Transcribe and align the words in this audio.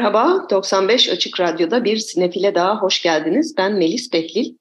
Merhaba, 0.00 0.46
95 0.50 1.08
Açık 1.08 1.40
Radyo'da 1.40 1.84
bir 1.84 1.96
sinefile 1.96 2.54
daha 2.54 2.82
hoş 2.82 3.02
geldiniz. 3.02 3.54
Ben 3.56 3.72
Melis 3.72 4.12
Behlil. 4.12 4.56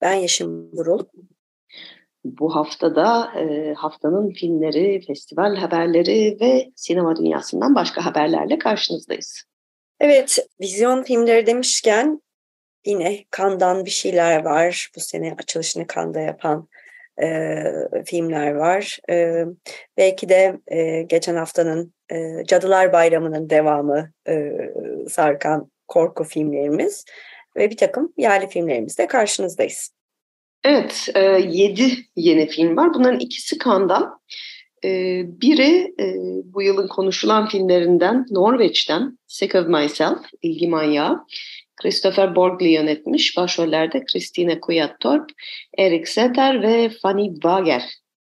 Ben 0.00 0.14
Yeşim 0.14 0.72
Burul. 0.72 1.04
Bu 2.24 2.56
haftada 2.56 3.32
e, 3.40 3.74
haftanın 3.74 4.30
filmleri, 4.30 5.00
festival 5.06 5.56
haberleri 5.56 6.38
ve 6.40 6.72
sinema 6.76 7.16
dünyasından 7.16 7.74
başka 7.74 8.04
haberlerle 8.04 8.58
karşınızdayız. 8.58 9.44
Evet, 10.00 10.38
vizyon 10.60 11.02
filmleri 11.02 11.46
demişken 11.46 12.22
yine 12.86 13.24
Kandan 13.30 13.84
bir 13.84 13.90
şeyler 13.90 14.44
var. 14.44 14.90
Bu 14.96 15.00
sene 15.00 15.36
açılışını 15.38 15.86
Kanda 15.86 16.20
yapan 16.20 16.68
e, 17.22 17.62
filmler 18.06 18.54
var. 18.54 18.98
E, 19.10 19.44
belki 19.96 20.28
de 20.28 20.60
e, 20.66 21.02
geçen 21.02 21.36
haftanın 21.36 21.93
e, 22.12 22.44
Cadılar 22.46 22.92
Bayramı'nın 22.92 23.50
devamı 23.50 24.10
e, 24.28 24.52
sarkan 25.08 25.70
korku 25.88 26.24
filmlerimiz 26.24 27.04
ve 27.56 27.70
bir 27.70 27.76
takım 27.76 28.12
yerli 28.16 28.48
filmlerimizle 28.48 29.06
karşınızdayız. 29.06 29.90
Evet, 30.64 31.08
e, 31.14 31.20
yeni 32.16 32.46
film 32.46 32.76
var. 32.76 32.94
Bunların 32.94 33.20
ikisi 33.20 33.58
Kan'dan. 33.58 34.18
E, 34.84 34.88
biri 35.26 35.94
e, 36.00 36.14
bu 36.44 36.62
yılın 36.62 36.88
konuşulan 36.88 37.48
filmlerinden 37.48 38.26
Norveç'ten 38.30 39.18
Sick 39.26 39.54
of 39.54 39.66
Myself, 39.66 40.18
İlgi 40.42 40.68
Manyağı. 40.68 41.24
Christopher 41.76 42.36
Borgli 42.36 42.68
yönetmiş. 42.68 43.36
Başrollerde 43.36 44.04
Christine 44.04 44.60
Kuyattorp, 44.60 45.30
Erik 45.78 46.08
Setter 46.08 46.62
ve 46.62 46.90
Fanny 47.02 47.34
Wager 47.34 47.82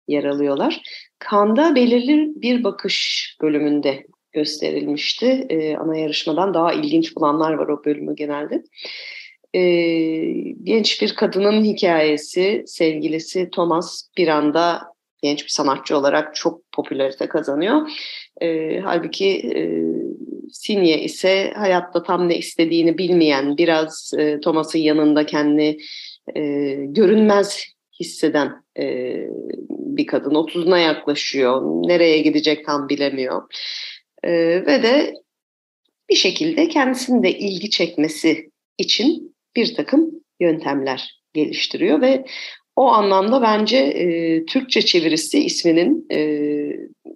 yer 0.08 0.24
alıyorlar. 0.24 0.82
Kanda 1.20 1.74
belirli 1.74 2.32
bir 2.42 2.64
bakış 2.64 3.36
bölümünde 3.42 4.06
gösterilmişti. 4.32 5.46
Ee, 5.48 5.76
ana 5.76 5.96
yarışmadan 5.96 6.54
daha 6.54 6.72
ilginç 6.72 7.16
bulanlar 7.16 7.52
var 7.52 7.68
o 7.68 7.84
bölümü 7.84 8.16
genelde. 8.16 8.62
Ee, 9.54 9.60
genç 10.62 11.02
bir 11.02 11.14
kadının 11.14 11.64
hikayesi, 11.64 12.64
sevgilisi 12.66 13.50
Thomas 13.50 14.08
bir 14.16 14.28
anda 14.28 14.82
genç 15.22 15.44
bir 15.44 15.48
sanatçı 15.48 15.96
olarak 15.96 16.34
çok 16.34 16.72
popülarite 16.72 17.28
kazanıyor. 17.28 17.90
Ee, 18.42 18.80
halbuki 18.84 19.28
e, 19.28 19.62
Sinye 20.52 21.02
ise 21.02 21.52
hayatta 21.56 22.02
tam 22.02 22.28
ne 22.28 22.38
istediğini 22.38 22.98
bilmeyen, 22.98 23.56
biraz 23.56 24.12
e, 24.18 24.40
Thomas'ın 24.40 24.78
yanında 24.78 25.26
kendini 25.26 25.78
e, 26.36 26.42
görünmez 26.74 27.64
hisseden 28.00 28.59
e, 28.80 29.16
bir 29.68 30.06
kadın. 30.06 30.34
Otuzuna 30.34 30.78
yaklaşıyor, 30.78 31.62
nereye 31.62 32.18
gidecek 32.18 32.66
tam 32.66 32.88
bilemiyor. 32.88 33.42
E, 34.24 34.30
ve 34.66 34.82
de 34.82 35.14
bir 36.10 36.16
şekilde 36.16 36.68
kendisinin 36.68 37.22
de 37.22 37.38
ilgi 37.38 37.70
çekmesi 37.70 38.50
için 38.78 39.36
bir 39.56 39.74
takım 39.74 40.10
yöntemler 40.40 41.20
geliştiriyor 41.34 42.00
ve 42.00 42.24
o 42.76 42.86
anlamda 42.88 43.42
bence 43.42 43.76
e, 43.76 44.44
Türkçe 44.44 44.82
çevirisi 44.82 45.44
isminin 45.44 46.06
e, 46.12 46.20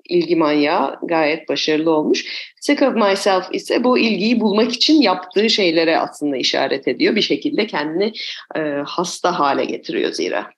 ilgi 0.08 0.36
manyağı 0.36 0.98
gayet 1.02 1.48
başarılı 1.48 1.90
olmuş. 1.90 2.26
Sick 2.60 2.82
of 2.82 2.94
Myself 2.94 3.44
ise 3.52 3.84
bu 3.84 3.98
ilgiyi 3.98 4.40
bulmak 4.40 4.72
için 4.72 5.02
yaptığı 5.02 5.50
şeylere 5.50 5.98
aslında 5.98 6.36
işaret 6.36 6.88
ediyor. 6.88 7.16
Bir 7.16 7.22
şekilde 7.22 7.66
kendini 7.66 8.12
e, 8.56 8.60
hasta 8.86 9.38
hale 9.38 9.64
getiriyor 9.64 10.12
zira. 10.12 10.50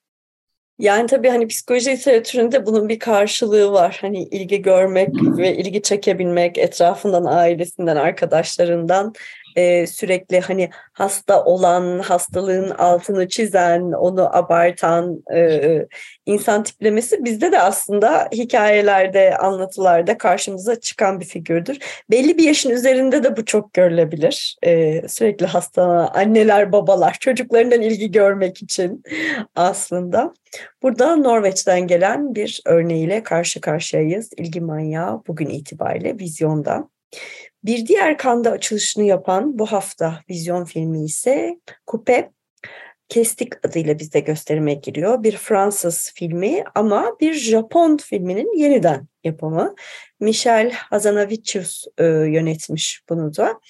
Yani 0.78 1.06
tabii 1.06 1.28
hani 1.28 1.48
psikoloji 1.48 1.91
literatüründe 1.91 2.66
bunun 2.66 2.88
bir 2.88 2.98
karşılığı 2.98 3.72
var. 3.72 3.98
Hani 4.00 4.22
ilgi 4.22 4.62
görmek 4.62 5.09
ve 5.38 5.56
ilgi 5.56 5.82
çekebilmek 5.82 6.59
etrafından, 6.59 7.25
ailesinden, 7.25 7.97
arkadaşlarından 7.97 9.15
e, 9.56 9.86
sürekli 9.86 10.40
hani 10.40 10.70
hasta 10.92 11.44
olan, 11.44 11.98
hastalığın 11.98 12.70
altını 12.70 13.28
çizen, 13.28 13.80
onu 13.80 14.36
abartan 14.36 15.22
e, 15.34 15.86
insan 16.26 16.62
tiplemesi 16.62 17.24
bizde 17.24 17.52
de 17.52 17.60
aslında 17.60 18.28
hikayelerde, 18.32 19.36
anlatılarda 19.38 20.18
karşımıza 20.18 20.80
çıkan 20.80 21.20
bir 21.20 21.24
figürdür. 21.24 21.78
Belli 22.10 22.38
bir 22.38 22.44
yaşın 22.44 22.70
üzerinde 22.70 23.24
de 23.24 23.36
bu 23.36 23.44
çok 23.44 23.72
görülebilir. 23.72 24.56
E, 24.62 25.02
sürekli 25.08 25.46
hasta 25.46 25.82
anneler, 26.08 26.72
babalar 26.72 27.16
çocuklarından 27.20 27.80
ilgi 27.80 28.10
görmek 28.10 28.62
için 28.62 29.02
aslında. 29.54 30.34
Burada 30.82 31.16
Norveç'ten 31.16 31.86
gelen 31.86 32.34
bir 32.34 32.62
örneğiyle 32.66 33.22
karşı 33.22 33.60
karşıyayız. 33.60 34.30
İlgi 34.36 34.60
manyağı 34.60 35.22
bugün 35.26 35.48
itibariyle 35.48 36.18
vizyonda. 36.18 36.88
Bir 37.66 37.87
diğer 37.87 38.19
kanda 38.19 38.50
açılışını 38.50 39.04
yapan 39.04 39.59
bu 39.59 39.66
hafta 39.66 40.21
vizyon 40.31 40.65
filmi 40.65 41.04
ise 41.04 41.60
Coupe 41.87 42.31
Kestik 43.09 43.66
adıyla 43.66 43.99
bizde 43.99 44.21
gösterime 44.21 44.75
giriyor. 44.75 45.22
Bir 45.22 45.37
Fransız 45.37 46.12
filmi 46.15 46.65
ama 46.75 47.16
bir 47.21 47.34
Japon 47.34 47.97
filminin 47.97 48.59
yeniden 48.59 49.06
yapımı. 49.25 49.75
Michel 50.21 50.71
Hazanavicius 50.72 51.84
e, 51.99 52.04
yönetmiş 52.04 53.03
bunu 53.09 53.37
da. 53.37 53.60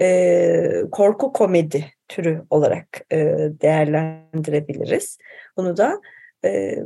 E, 0.00 0.82
korku 0.92 1.32
komedi 1.32 1.86
türü 2.08 2.42
olarak 2.50 3.00
e, 3.12 3.16
değerlendirebiliriz. 3.62 5.18
Bunu 5.56 5.76
da 5.76 6.00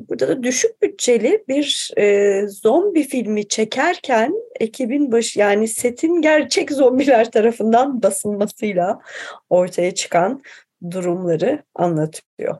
burada 0.09 0.29
da 0.29 0.43
düşük 0.43 0.83
bütçeli 0.83 1.45
bir 1.49 1.91
e, 1.99 2.49
zombi 2.49 3.03
filmi 3.03 3.49
çekerken 3.49 4.35
ekibin 4.61 5.13
başı 5.13 5.39
yani 5.41 5.69
setin 5.69 6.23
gerçek 6.23 6.73
zombiler 6.73 7.31
tarafından 7.31 8.03
basılmasıyla 8.03 9.01
ortaya 9.51 9.95
çıkan 9.95 10.43
durumları 10.91 11.63
anlatıyor. 11.75 12.59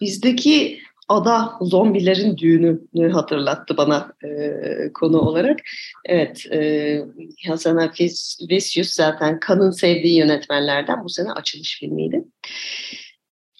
Bizdeki 0.00 0.80
ada 1.08 1.52
zombilerin 1.60 2.36
düğünü 2.36 3.10
hatırlattı 3.10 3.76
bana 3.76 4.12
e, 4.24 4.92
konu 4.94 5.20
olarak. 5.20 5.60
Evet, 6.04 6.46
e, 6.52 7.00
Hasan 7.48 7.76
Hafiz 7.76 8.38
Vesius 8.50 8.90
zaten 8.90 9.40
Kan'ın 9.40 9.70
sevdiği 9.70 10.18
yönetmenlerden 10.18 11.04
bu 11.04 11.08
sene 11.08 11.32
açılış 11.32 11.78
filmiydi 11.78 12.24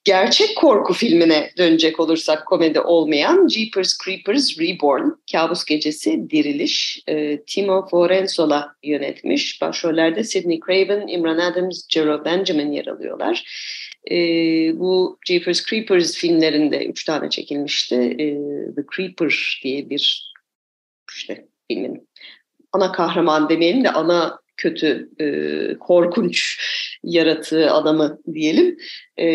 gerçek 0.05 0.57
korku 0.57 0.93
filmine 0.93 1.51
dönecek 1.59 2.01
olursak 2.01 2.47
komedi 2.47 2.81
olmayan 2.81 3.49
Jeepers 3.49 3.99
Creepers 4.05 4.59
Reborn, 4.61 5.11
Kabus 5.33 5.65
Gecesi 5.65 6.31
Diriliş, 6.31 7.03
e, 7.09 7.43
Timo 7.43 7.89
Forensola 7.89 8.75
yönetmiş. 8.83 9.63
Başrollerde 9.63 10.25
Sidney 10.25 10.61
Craven, 10.67 11.09
Imran 11.09 11.39
Adams, 11.39 11.83
Jero 11.89 12.25
Benjamin 12.25 12.73
yer 12.73 12.87
alıyorlar. 12.87 13.45
E, 14.11 14.17
bu 14.79 15.19
Jeepers 15.27 15.67
Creepers 15.67 16.17
filmlerinde 16.17 16.87
üç 16.87 17.05
tane 17.05 17.31
çekilmişti. 17.31 17.95
E, 17.95 18.27
The 18.75 18.85
Creeper 18.97 19.61
diye 19.65 19.91
bir 19.91 20.33
işte 21.17 21.47
filmin 21.69 22.09
ana 22.73 22.93
kahraman 22.93 23.49
demeyelim 23.49 23.85
de 23.85 23.91
ana 23.91 24.42
kötü, 24.57 25.11
e, 25.21 25.79
korkunç 25.79 26.61
yaratığı 27.03 27.71
adamı 27.71 28.19
diyelim. 28.33 28.77
E, 29.19 29.27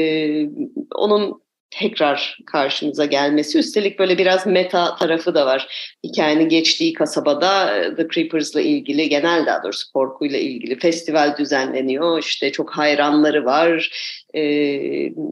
onun 0.96 1.42
tekrar 1.70 2.38
karşımıza 2.46 3.06
gelmesi. 3.06 3.60
Üstelik 3.60 4.00
böyle 4.00 4.18
biraz 4.18 4.48
meta 4.48 4.96
tarafı 4.96 5.36
da 5.36 5.46
var. 5.46 5.96
Hikayenin 6.04 6.50
geçtiği 6.50 6.94
kasabada 6.94 7.78
e, 7.78 7.96
The 7.96 8.08
Creepers'la 8.08 8.62
ilgili, 8.62 9.10
genel 9.10 9.46
daha 9.46 9.64
doğrusu 9.64 9.94
korkuyla 9.94 10.40
ilgili 10.40 10.80
festival 10.80 11.38
düzenleniyor. 11.38 12.20
İşte 12.20 12.52
çok 12.52 12.72
hayranları 12.72 13.46
var. 13.46 13.90
Ee, 14.34 14.42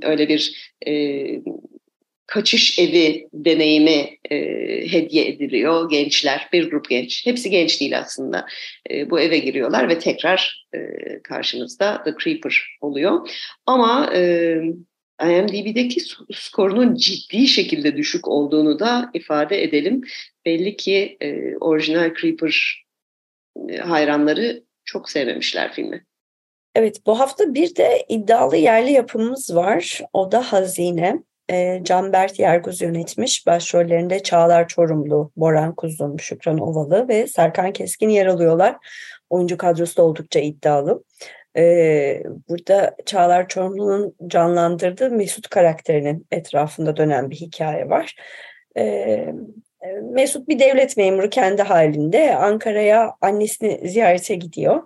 öyle 0.04 0.30
bir 0.30 0.74
e, 0.88 0.92
kaçış 2.28 2.80
evi 2.80 3.28
deneyimi 3.34 4.18
e, 4.32 4.38
hediye 4.92 5.28
ediliyor 5.28 5.90
gençler, 5.90 6.50
bir 6.54 6.70
grup 6.70 6.90
genç. 6.90 7.26
Hepsi 7.26 7.50
genç 7.50 7.82
değil 7.82 8.00
aslında. 8.00 8.46
E, 8.92 9.10
bu 9.10 9.20
eve 9.20 9.38
giriyorlar 9.38 9.90
ve 9.90 10.00
tekrar 10.00 10.68
e, 10.76 10.80
karşımızda 11.24 12.04
The 12.04 12.14
Creeper 12.24 12.78
oluyor. 12.82 13.30
Ama 13.66 14.12
e, 14.16 14.56
IMDb'deki 15.22 16.02
skorunun 16.34 16.96
ciddi 16.96 17.48
şekilde 17.48 17.98
düşük 17.98 18.28
olduğunu 18.28 18.80
da 18.80 19.10
ifade 19.14 19.64
edelim. 19.64 20.02
Belli 20.46 20.78
ki 20.78 21.18
e, 21.22 21.58
orijinal 21.58 22.14
Creeper 22.22 22.86
e, 23.70 23.78
hayranları 23.78 24.64
çok 24.86 25.10
sevmemişler 25.10 25.74
filmi. 25.74 26.06
Evet 26.76 27.06
bu 27.06 27.20
hafta 27.20 27.54
bir 27.54 27.76
de 27.76 28.06
iddialı 28.10 28.58
yerli 28.58 28.92
yapımımız 28.92 29.56
var. 29.56 30.02
O 30.14 30.32
da 30.32 30.42
Hazine. 30.42 31.24
E, 31.52 31.82
Canbert 31.84 32.40
Yerguz 32.40 32.82
yönetmiş. 32.82 33.48
Başrollerinde 33.48 34.24
Çağlar 34.24 34.68
Çorumlu, 34.68 35.32
Boran 35.36 35.76
Kuzun, 35.76 36.18
Şükran 36.18 36.58
Ovalı 36.58 37.08
ve 37.08 37.28
Serkan 37.28 37.74
Keskin 37.74 38.10
yer 38.10 38.26
alıyorlar. 38.26 38.76
Oyuncu 39.30 39.58
kadrosu 39.58 39.98
da 39.98 40.04
oldukça 40.04 40.40
iddialı. 40.40 41.04
E, 41.58 42.24
burada 42.50 42.96
Çağlar 43.06 43.48
Çorumlu'nun 43.48 44.16
canlandırdığı 44.28 45.12
Mesut 45.12 45.50
karakterinin 45.50 46.28
etrafında 46.32 46.98
dönen 46.98 47.30
bir 47.30 47.36
hikaye 47.36 47.90
var. 47.90 48.16
E, 48.78 49.34
Mesut 50.02 50.48
bir 50.48 50.60
devlet 50.60 50.98
memuru 50.98 51.30
kendi 51.30 51.62
halinde 51.62 52.36
Ankara'ya 52.36 53.14
annesini 53.22 53.90
ziyarete 53.90 54.36
gidiyor. 54.36 54.84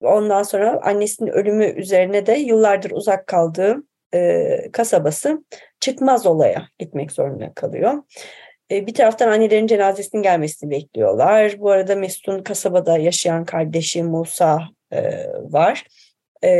Ondan 0.00 0.42
sonra 0.42 0.80
annesinin 0.82 1.30
ölümü 1.30 1.64
üzerine 1.64 2.26
de 2.26 2.32
yıllardır 2.32 2.90
uzak 2.90 3.26
kaldığı 3.26 3.82
e, 4.14 4.70
kasabası 4.72 5.44
çıkmaz 5.82 6.26
olaya 6.26 6.68
gitmek 6.78 7.12
zorunda 7.12 7.52
kalıyor. 7.54 8.02
E, 8.70 8.86
bir 8.86 8.94
taraftan 8.94 9.28
annelerin 9.28 9.66
cenazesinin 9.66 10.22
gelmesini 10.22 10.70
bekliyorlar. 10.70 11.54
Bu 11.58 11.70
arada 11.70 11.96
Mesut'un 11.96 12.42
kasabada 12.42 12.98
yaşayan 12.98 13.44
kardeşi 13.44 14.02
Musa 14.02 14.60
e, 14.92 15.02
var. 15.42 15.84
E, 16.44 16.50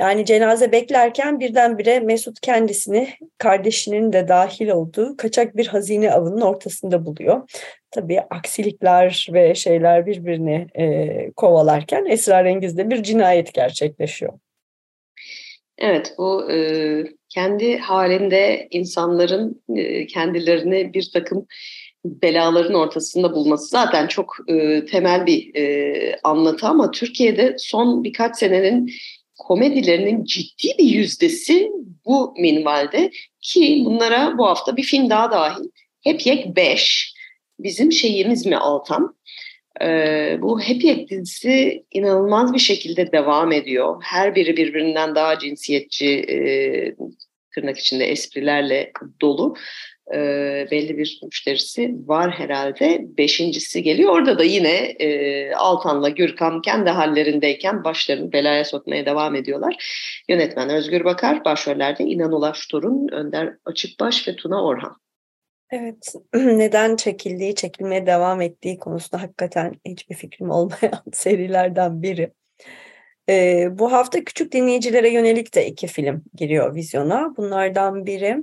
yani 0.00 0.24
cenaze 0.24 0.72
beklerken 0.72 1.40
birdenbire 1.40 2.00
Mesut 2.00 2.40
kendisini 2.40 3.08
kardeşinin 3.38 4.12
de 4.12 4.28
dahil 4.28 4.68
olduğu 4.68 5.16
kaçak 5.16 5.56
bir 5.56 5.66
hazine 5.66 6.12
avının 6.12 6.40
ortasında 6.40 7.06
buluyor. 7.06 7.50
Tabii 7.90 8.20
aksilikler 8.20 9.28
ve 9.32 9.54
şeyler 9.54 10.06
birbirini 10.06 10.66
kovalarken 11.36 12.04
esrarengizde 12.04 12.90
bir 12.90 13.02
cinayet 13.02 13.54
gerçekleşiyor. 13.54 14.32
Evet 15.78 16.14
bu 16.18 16.52
e, 16.52 16.56
kendi 17.36 17.78
halinde 17.78 18.68
insanların 18.70 19.62
e, 19.76 20.06
kendilerini 20.06 20.94
bir 20.94 21.10
takım 21.12 21.46
belaların 22.04 22.74
ortasında 22.74 23.34
bulması 23.34 23.68
zaten 23.68 24.06
çok 24.06 24.36
e, 24.48 24.84
temel 24.84 25.26
bir 25.26 25.54
e, 25.54 26.16
anlatı 26.24 26.66
ama 26.66 26.90
Türkiye'de 26.90 27.56
son 27.58 28.04
birkaç 28.04 28.36
senenin 28.36 28.90
komedilerinin 29.38 30.24
ciddi 30.24 30.68
bir 30.78 30.84
yüzdesi 30.84 31.70
bu 32.06 32.34
minvalde 32.38 33.10
ki 33.40 33.82
bunlara 33.84 34.38
bu 34.38 34.46
hafta 34.46 34.76
bir 34.76 34.82
film 34.82 35.10
daha 35.10 35.30
dahil. 35.30 35.64
Hep 36.04 36.26
Yek 36.26 36.56
5. 36.56 37.14
Bizim 37.58 37.92
şeyimiz 37.92 38.46
mi 38.46 38.56
Altan? 38.56 39.16
Ee, 39.82 40.38
bu 40.42 40.60
Hep 40.60 40.84
Yek 40.84 41.10
dizisi 41.10 41.84
inanılmaz 41.92 42.54
bir 42.54 42.58
şekilde 42.58 43.12
devam 43.12 43.52
ediyor. 43.52 44.02
Her 44.02 44.34
biri 44.34 44.56
birbirinden 44.56 45.14
daha 45.14 45.38
cinsiyetçi 45.38 46.24
tırnak 47.56 47.78
içinde 47.78 48.04
esprilerle 48.04 48.92
dolu 49.20 49.56
e, 50.14 50.18
belli 50.70 50.98
bir 50.98 51.20
müşterisi 51.24 51.94
var 52.06 52.30
herhalde. 52.30 53.00
Beşincisi 53.18 53.82
geliyor. 53.82 54.12
Orada 54.12 54.38
da 54.38 54.44
yine 54.44 54.74
e, 54.76 55.52
Altan'la 55.54 56.08
Gürkan 56.08 56.60
kendi 56.60 56.90
hallerindeyken 56.90 57.84
başlarını 57.84 58.32
belaya 58.32 58.64
sokmaya 58.64 59.06
devam 59.06 59.34
ediyorlar. 59.34 59.76
Yönetmen 60.28 60.70
Özgür 60.70 61.04
Bakar, 61.04 61.44
başrollerde 61.44 62.04
İnan 62.04 62.32
Ulaş 62.32 62.66
Torun, 62.66 63.08
Önder 63.12 63.54
Açıkbaş 63.64 64.28
ve 64.28 64.36
Tuna 64.36 64.64
Orhan. 64.64 64.96
Evet, 65.70 66.14
neden 66.34 66.96
çekildiği, 66.96 67.54
çekilmeye 67.54 68.06
devam 68.06 68.40
ettiği 68.40 68.78
konusunda 68.78 69.22
hakikaten 69.22 69.74
hiçbir 69.84 70.14
fikrim 70.14 70.50
olmayan 70.50 71.02
serilerden 71.12 72.02
biri. 72.02 72.32
Ee, 73.28 73.68
bu 73.78 73.92
hafta 73.92 74.24
küçük 74.24 74.52
dinleyicilere 74.52 75.10
yönelik 75.10 75.54
de 75.54 75.66
iki 75.66 75.86
film 75.86 76.24
giriyor 76.34 76.74
vizyona. 76.74 77.36
Bunlardan 77.36 78.06
biri 78.06 78.36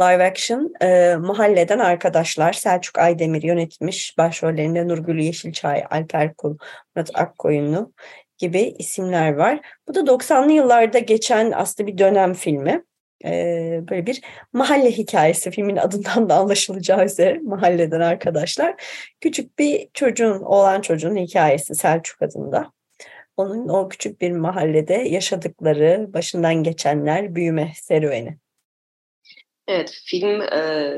live 0.00 0.24
action 0.24 0.72
e, 0.82 1.16
Mahalleden 1.16 1.78
Arkadaşlar 1.78 2.52
Selçuk 2.52 2.98
Aydemir 2.98 3.42
yönetmiş. 3.42 4.18
Başrollerinde 4.18 4.88
Nurgül 4.88 5.18
Yeşilçay, 5.18 5.84
Alper 5.90 6.34
Kul, 6.34 6.56
Murat 6.96 7.10
Akkoyunlu 7.14 7.92
gibi 8.38 8.74
isimler 8.78 9.34
var. 9.34 9.60
Bu 9.88 9.94
da 9.94 10.00
90'lı 10.00 10.52
yıllarda 10.52 10.98
geçen 10.98 11.52
aslında 11.52 11.86
bir 11.86 11.98
dönem 11.98 12.34
filmi. 12.34 12.84
Ee, 13.24 13.80
böyle 13.90 14.06
bir 14.06 14.20
mahalle 14.52 14.90
hikayesi 14.90 15.50
filmin 15.50 15.76
adından 15.76 16.28
da 16.28 16.34
anlaşılacağı 16.34 17.04
üzere 17.04 17.38
mahalleden 17.42 18.00
arkadaşlar. 18.00 18.74
Küçük 19.20 19.58
bir 19.58 19.88
çocuğun, 19.94 20.40
olan 20.40 20.80
çocuğun 20.80 21.16
hikayesi 21.16 21.74
Selçuk 21.74 22.22
adında. 22.22 22.72
Onun 23.40 23.68
o 23.68 23.88
küçük 23.88 24.20
bir 24.20 24.30
mahallede 24.30 24.94
yaşadıkları, 24.94 26.06
başından 26.12 26.54
geçenler, 26.54 27.34
büyüme 27.34 27.72
serüveni. 27.74 28.38
Evet, 29.68 30.00
film 30.04 30.42
e, 30.42 30.92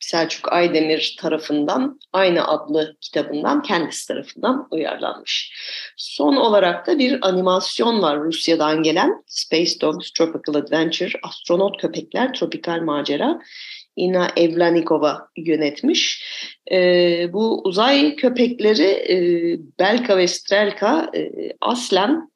Selçuk 0.00 0.52
Aydemir 0.52 1.16
tarafından 1.20 2.00
aynı 2.12 2.48
adlı 2.48 2.96
kitabından 3.00 3.62
kendisi 3.62 4.08
tarafından 4.08 4.68
uyarlanmış. 4.70 5.52
Son 5.96 6.36
olarak 6.36 6.86
da 6.86 6.98
bir 6.98 7.28
animasyon 7.28 8.02
var 8.02 8.20
Rusya'dan 8.20 8.82
gelen 8.82 9.24
Space 9.26 9.80
Dogs 9.80 10.10
Tropical 10.10 10.54
Adventure, 10.54 11.12
Astronot 11.22 11.80
Köpekler 11.80 12.32
Tropikal 12.32 12.80
Macera. 12.80 13.40
Ina 13.96 14.28
Evlanikova 14.36 15.28
yönetmiş. 15.36 16.24
E, 16.72 17.32
bu 17.32 17.62
uzay 17.64 18.16
köpekleri 18.16 18.82
e, 18.82 19.16
Belka 19.78 20.18
ve 20.18 20.26
Strelka 20.26 21.10
e, 21.16 21.30
aslen 21.60 22.30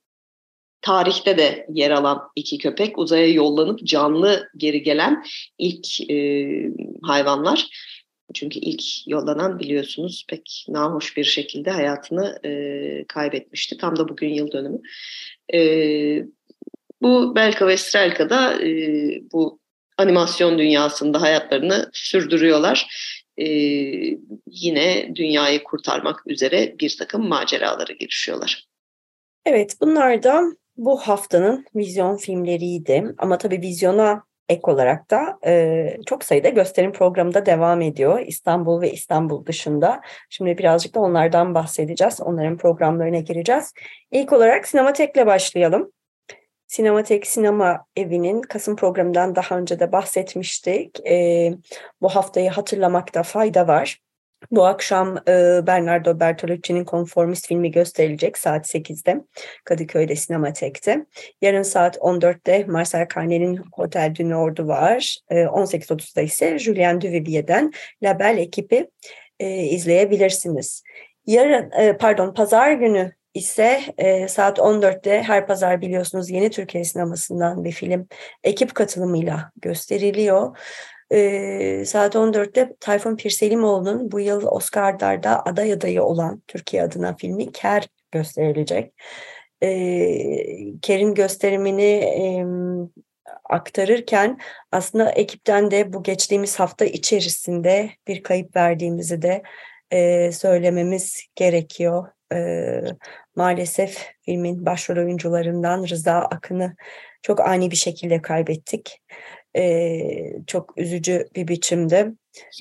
tarihte 0.82 1.38
de 1.38 1.66
yer 1.68 1.90
alan 1.90 2.22
iki 2.36 2.58
köpek 2.58 2.98
uzaya 2.98 3.26
yollanıp 3.26 3.84
canlı 3.84 4.48
geri 4.56 4.82
gelen 4.82 5.24
ilk 5.58 6.10
e, 6.10 6.16
hayvanlar. 7.02 7.66
Çünkü 8.34 8.58
ilk 8.58 9.08
yollanan 9.08 9.58
biliyorsunuz 9.58 10.24
pek 10.28 10.66
nahoş 10.68 11.16
bir 11.16 11.24
şekilde 11.24 11.70
hayatını 11.70 12.38
e, 12.44 13.04
kaybetmişti. 13.08 13.76
Tam 13.76 13.96
da 13.96 14.08
bugün 14.08 14.28
yıl 14.28 14.52
dönümü. 14.52 14.78
E, 15.54 15.60
bu 17.02 17.34
Belka 17.34 17.66
ve 17.66 17.76
Strelka 17.76 18.30
da 18.30 18.62
e, 18.62 18.70
bu 19.32 19.60
animasyon 20.00 20.58
dünyasında 20.58 21.22
hayatlarını 21.22 21.90
sürdürüyorlar. 21.92 22.86
E, 23.36 23.46
yine 24.46 25.14
dünyayı 25.14 25.64
kurtarmak 25.64 26.26
üzere 26.26 26.74
bir 26.80 26.96
takım 26.98 27.28
maceralara 27.28 27.92
girişiyorlar. 27.92 28.64
Evet 29.46 29.76
bunlar 29.80 30.22
da 30.22 30.42
bu 30.76 30.98
haftanın 30.98 31.64
vizyon 31.74 32.16
filmleriydi. 32.16 33.14
Ama 33.18 33.38
tabii 33.38 33.60
vizyona 33.60 34.24
ek 34.48 34.60
olarak 34.64 35.10
da 35.10 35.38
e, 35.46 35.96
çok 36.06 36.24
sayıda 36.24 36.48
gösterim 36.48 36.92
programı 36.92 37.34
da 37.34 37.46
devam 37.46 37.82
ediyor. 37.82 38.20
İstanbul 38.26 38.80
ve 38.80 38.92
İstanbul 38.92 39.46
dışında. 39.46 40.00
Şimdi 40.30 40.58
birazcık 40.58 40.94
da 40.94 41.00
onlardan 41.00 41.54
bahsedeceğiz. 41.54 42.20
Onların 42.20 42.56
programlarına 42.56 43.18
gireceğiz. 43.18 43.72
İlk 44.12 44.32
olarak 44.32 44.68
Sinematek'le 44.68 45.26
başlayalım. 45.26 45.92
Sinematek 46.70 47.26
Sinema 47.26 47.86
Evi'nin 47.96 48.42
Kasım 48.42 48.76
programından 48.76 49.36
daha 49.36 49.58
önce 49.58 49.80
de 49.80 49.92
bahsetmiştik. 49.92 51.06
E, 51.06 51.52
bu 52.00 52.08
haftayı 52.08 52.50
hatırlamakta 52.50 53.22
fayda 53.22 53.68
var. 53.68 53.98
Bu 54.50 54.66
akşam 54.66 55.16
e, 55.28 55.66
Bernardo 55.66 56.20
Bertolucci'nin 56.20 56.84
Konformist 56.84 57.46
filmi 57.46 57.70
gösterilecek 57.70 58.38
saat 58.38 58.74
8'de 58.74 59.20
Kadıköy'de 59.64 60.16
Sinematek'te. 60.16 61.06
Yarın 61.42 61.62
saat 61.62 61.96
14'te 61.96 62.64
Marcel 62.64 63.02
Carné'nin 63.02 63.60
Hotel 63.72 64.14
du 64.18 64.30
Nord'u 64.30 64.68
var. 64.68 65.18
E, 65.30 65.34
18.30'da 65.34 66.20
ise 66.20 66.58
Julien 66.58 67.00
Duvivier'den 67.00 67.72
Label 68.02 68.38
ekibi 68.38 68.90
e, 69.40 69.62
izleyebilirsiniz. 69.62 70.82
Yarın 71.26 71.70
e, 71.70 71.96
pardon 71.96 72.34
pazar 72.34 72.72
günü 72.72 73.12
ise 73.34 73.80
e, 73.98 74.28
saat 74.28 74.58
14'te 74.58 75.22
her 75.22 75.46
pazar 75.46 75.80
biliyorsunuz 75.80 76.30
Yeni 76.30 76.50
Türkiye 76.50 76.84
Sineması'ndan 76.84 77.64
bir 77.64 77.72
film 77.72 78.08
ekip 78.44 78.74
katılımıyla 78.74 79.52
gösteriliyor. 79.56 80.56
E, 81.12 81.84
saat 81.86 82.14
14'te 82.14 82.76
Tayfun 82.80 83.16
Pirselimoğlu'nun 83.16 84.12
bu 84.12 84.20
yıl 84.20 84.46
Oscar'larda 84.46 85.46
aday 85.46 85.72
adayı 85.72 86.02
olan 86.02 86.42
Türkiye 86.48 86.82
adına 86.82 87.16
filmi 87.16 87.52
Ker 87.52 87.88
gösterilecek. 88.12 88.92
E, 89.62 89.70
Ker'in 90.82 91.14
gösterimini 91.14 91.82
e, 91.82 92.44
aktarırken 93.44 94.38
aslında 94.72 95.10
ekipten 95.10 95.70
de 95.70 95.92
bu 95.92 96.02
geçtiğimiz 96.02 96.60
hafta 96.60 96.84
içerisinde 96.84 97.90
bir 98.06 98.22
kayıp 98.22 98.56
verdiğimizi 98.56 99.22
de 99.22 99.42
e, 99.90 100.32
söylememiz 100.32 101.22
gerekiyor. 101.34 102.08
E, 102.34 102.80
maalesef 103.36 104.08
filmin 104.22 104.66
başrol 104.66 104.96
oyuncularından 104.96 105.88
Rıza 105.88 106.18
Akın'ı 106.18 106.76
çok 107.22 107.40
ani 107.40 107.70
bir 107.70 107.76
şekilde 107.76 108.22
kaybettik 108.22 109.00
e, 109.56 110.00
çok 110.46 110.78
üzücü 110.78 111.28
bir 111.36 111.48
biçimde. 111.48 112.12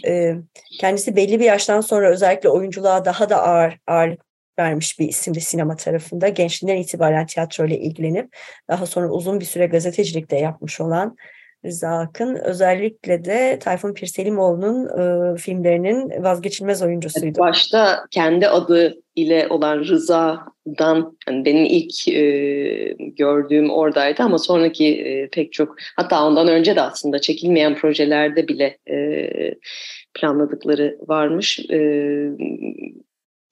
E, 0.05 0.35
kendisi 0.79 1.15
belli 1.15 1.39
bir 1.39 1.45
yaştan 1.45 1.81
sonra 1.81 2.09
özellikle 2.09 2.49
oyunculuğa 2.49 3.05
daha 3.05 3.29
da 3.29 3.43
ağır 3.43 3.79
ağırlık 3.87 4.29
vermiş 4.59 4.99
bir 4.99 5.07
isimli 5.07 5.41
sinema 5.41 5.75
tarafında. 5.75 6.29
Gençliğinden 6.29 6.81
itibaren 6.81 7.25
tiyatroyla 7.25 7.75
ilgilenip 7.75 8.35
daha 8.67 8.85
sonra 8.85 9.09
uzun 9.09 9.39
bir 9.39 9.45
süre 9.45 9.65
gazetecilik 9.65 10.31
de 10.31 10.35
yapmış 10.35 10.81
olan 10.81 11.17
Rıza 11.65 11.89
Akın 11.89 12.35
özellikle 12.35 13.25
de 13.25 13.59
Tayfun 13.61 13.93
Pirselimoğlu'nun 13.93 14.85
e, 14.85 15.37
filmlerinin 15.37 16.23
vazgeçilmez 16.23 16.81
oyuncusuydu. 16.81 17.39
Başta 17.39 18.05
kendi 18.11 18.47
adı 18.47 18.95
ile 19.15 19.47
olan 19.49 19.79
Rıza'dan 19.79 21.17
yani 21.27 21.45
benim 21.45 21.65
ilk 21.65 22.07
e, 22.07 22.95
gördüğüm 22.99 23.69
oradaydı 23.69 24.23
ama 24.23 24.37
sonraki 24.37 25.01
e, 25.01 25.29
pek 25.29 25.53
çok 25.53 25.75
hatta 25.95 26.25
ondan 26.25 26.47
önce 26.47 26.75
de 26.75 26.81
aslında 26.81 27.21
çekilmeyen 27.21 27.75
projelerde 27.75 28.47
bile 28.47 28.77
e, 28.89 29.29
planladıkları 30.13 30.97
varmış. 31.07 31.59
E, 31.59 31.79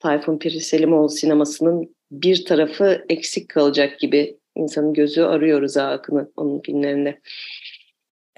Tayfun 0.00 0.38
Pirselimoğlu 0.38 1.08
sinemasının 1.08 1.94
bir 2.10 2.44
tarafı 2.44 3.04
eksik 3.08 3.48
kalacak 3.48 3.98
gibi 3.98 4.38
insanın 4.56 4.92
gözü 4.92 5.22
arıyor 5.22 5.62
Rıza 5.62 5.88
Akın'ı 5.88 6.32
onun 6.36 6.60
filmlerinde. 6.60 7.20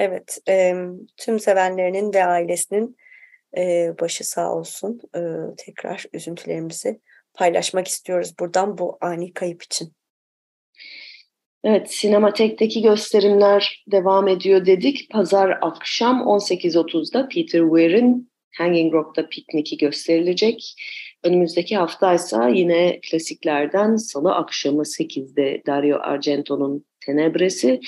Evet, 0.00 0.38
e, 0.48 0.74
tüm 1.16 1.40
sevenlerinin 1.40 2.12
ve 2.14 2.24
ailesinin 2.24 2.96
e, 3.56 3.94
başı 4.00 4.28
sağ 4.28 4.54
olsun. 4.54 5.00
E, 5.16 5.20
tekrar 5.56 6.04
üzüntülerimizi 6.12 7.00
paylaşmak 7.34 7.88
istiyoruz 7.88 8.34
buradan 8.40 8.78
bu 8.78 8.98
ani 9.00 9.32
kayıp 9.32 9.62
için. 9.62 9.92
Evet, 11.64 11.92
Sinematek'teki 11.92 12.82
gösterimler 12.82 13.84
devam 13.92 14.28
ediyor 14.28 14.66
dedik. 14.66 15.10
Pazar 15.10 15.58
akşam 15.62 16.20
18.30'da 16.20 17.28
Peter 17.28 17.60
Weir'in 17.60 18.30
Hanging 18.58 18.94
Rock'ta 18.94 19.28
pikniki 19.28 19.76
gösterilecek. 19.76 20.74
Önümüzdeki 21.24 21.76
hafta 21.76 22.14
ise 22.14 22.36
yine 22.52 23.00
klasiklerden 23.10 23.96
salı 23.96 24.34
akşamı 24.34 24.82
8'de 24.82 25.62
Dario 25.66 25.98
Argento'nun 25.98 26.89
Tenebresi. 27.06 27.80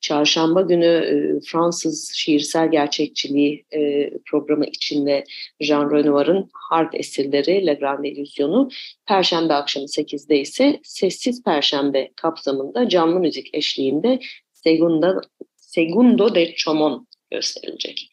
Çarşamba 0.00 0.60
günü 0.60 0.84
e, 0.84 1.40
Fransız 1.40 2.12
şiirsel 2.14 2.70
gerçekçiliği 2.70 3.64
e, 3.72 4.10
programı 4.30 4.64
içinde 4.64 5.24
Jean 5.60 5.90
Renoir'ın 5.90 6.50
Harp 6.52 6.94
Esirleri 6.94 7.66
Le 7.66 7.74
Grand 7.74 8.04
Illusion'u. 8.04 8.68
Perşembe 9.06 9.54
akşamı 9.54 9.86
8'de 9.86 10.40
ise 10.40 10.80
Sessiz 10.82 11.42
Perşembe 11.44 12.10
kapsamında 12.16 12.88
canlı 12.88 13.20
müzik 13.20 13.54
eşliğinde 13.54 14.18
Segundo, 14.52 15.20
Segundo 15.56 16.34
de 16.34 16.54
Chomon 16.54 17.06
gösterilecek. 17.30 18.10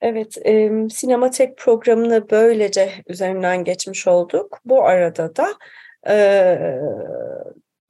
Evet, 0.00 0.38
e, 0.46 0.70
Sinematek 0.90 1.56
programını 1.56 2.30
böylece 2.30 2.90
üzerinden 3.06 3.64
geçmiş 3.64 4.06
olduk. 4.06 4.60
Bu 4.64 4.84
arada 4.84 5.36
da 5.36 5.46
e, 6.08 6.14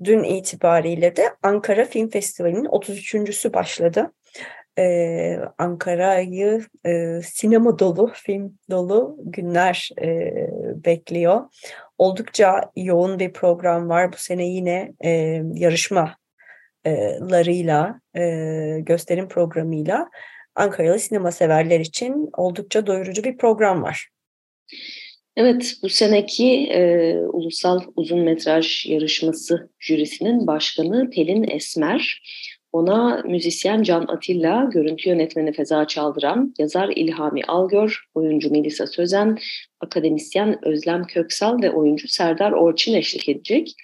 dün 0.05 0.23
itibariyle 0.23 1.17
de 1.17 1.23
Ankara 1.43 1.85
Film 1.85 2.11
Festivali'nin 2.11 2.65
33.sü 2.65 3.53
başladı. 3.53 4.13
Ee, 4.79 5.39
Ankara'yı 5.59 6.65
e, 6.87 7.21
sinema 7.23 7.79
dolu, 7.79 8.13
film 8.15 8.59
dolu 8.71 9.17
günler 9.25 9.91
e, 10.03 10.33
bekliyor. 10.85 11.41
Oldukça 11.99 12.71
yoğun 12.77 13.19
bir 13.19 13.33
program 13.33 13.89
var. 13.89 14.13
Bu 14.13 14.17
sene 14.17 14.47
yine 14.47 14.93
e, 15.05 15.43
yarışmalarıyla, 15.55 18.01
e, 18.17 18.23
gösterim 18.81 19.29
programıyla 19.29 20.11
Ankaralı 20.55 20.99
sinema 20.99 21.33
severler 21.33 21.81
için 21.81 22.31
oldukça 22.37 22.87
doyurucu 22.87 23.25
bir 23.25 23.37
program 23.37 23.83
var. 23.83 24.09
Evet, 25.37 25.75
bu 25.83 25.89
seneki 25.89 26.67
e, 26.67 27.17
Ulusal 27.19 27.81
Uzun 27.97 28.21
Metraj 28.21 28.87
Yarışması 28.87 29.71
jürisinin 29.81 30.47
başkanı 30.47 31.11
Pelin 31.11 31.51
Esmer. 31.51 32.23
Ona 32.73 33.23
müzisyen 33.25 33.83
Can 33.83 34.07
Atilla, 34.09 34.69
görüntü 34.73 35.09
yönetmeni 35.09 35.53
Feza 35.53 35.87
Çaldıran, 35.87 36.55
yazar 36.59 36.89
İlhami 36.97 37.45
Algör, 37.49 38.05
oyuncu 38.15 38.51
Melisa 38.51 38.87
Sözen, 38.87 39.39
akademisyen 39.81 40.59
Özlem 40.65 41.05
Köksal 41.05 41.63
ve 41.63 41.71
oyuncu 41.71 42.09
Serdar 42.09 42.53
Orçin 42.53 42.95
eşlik 42.95 43.29
edecek. 43.29 43.75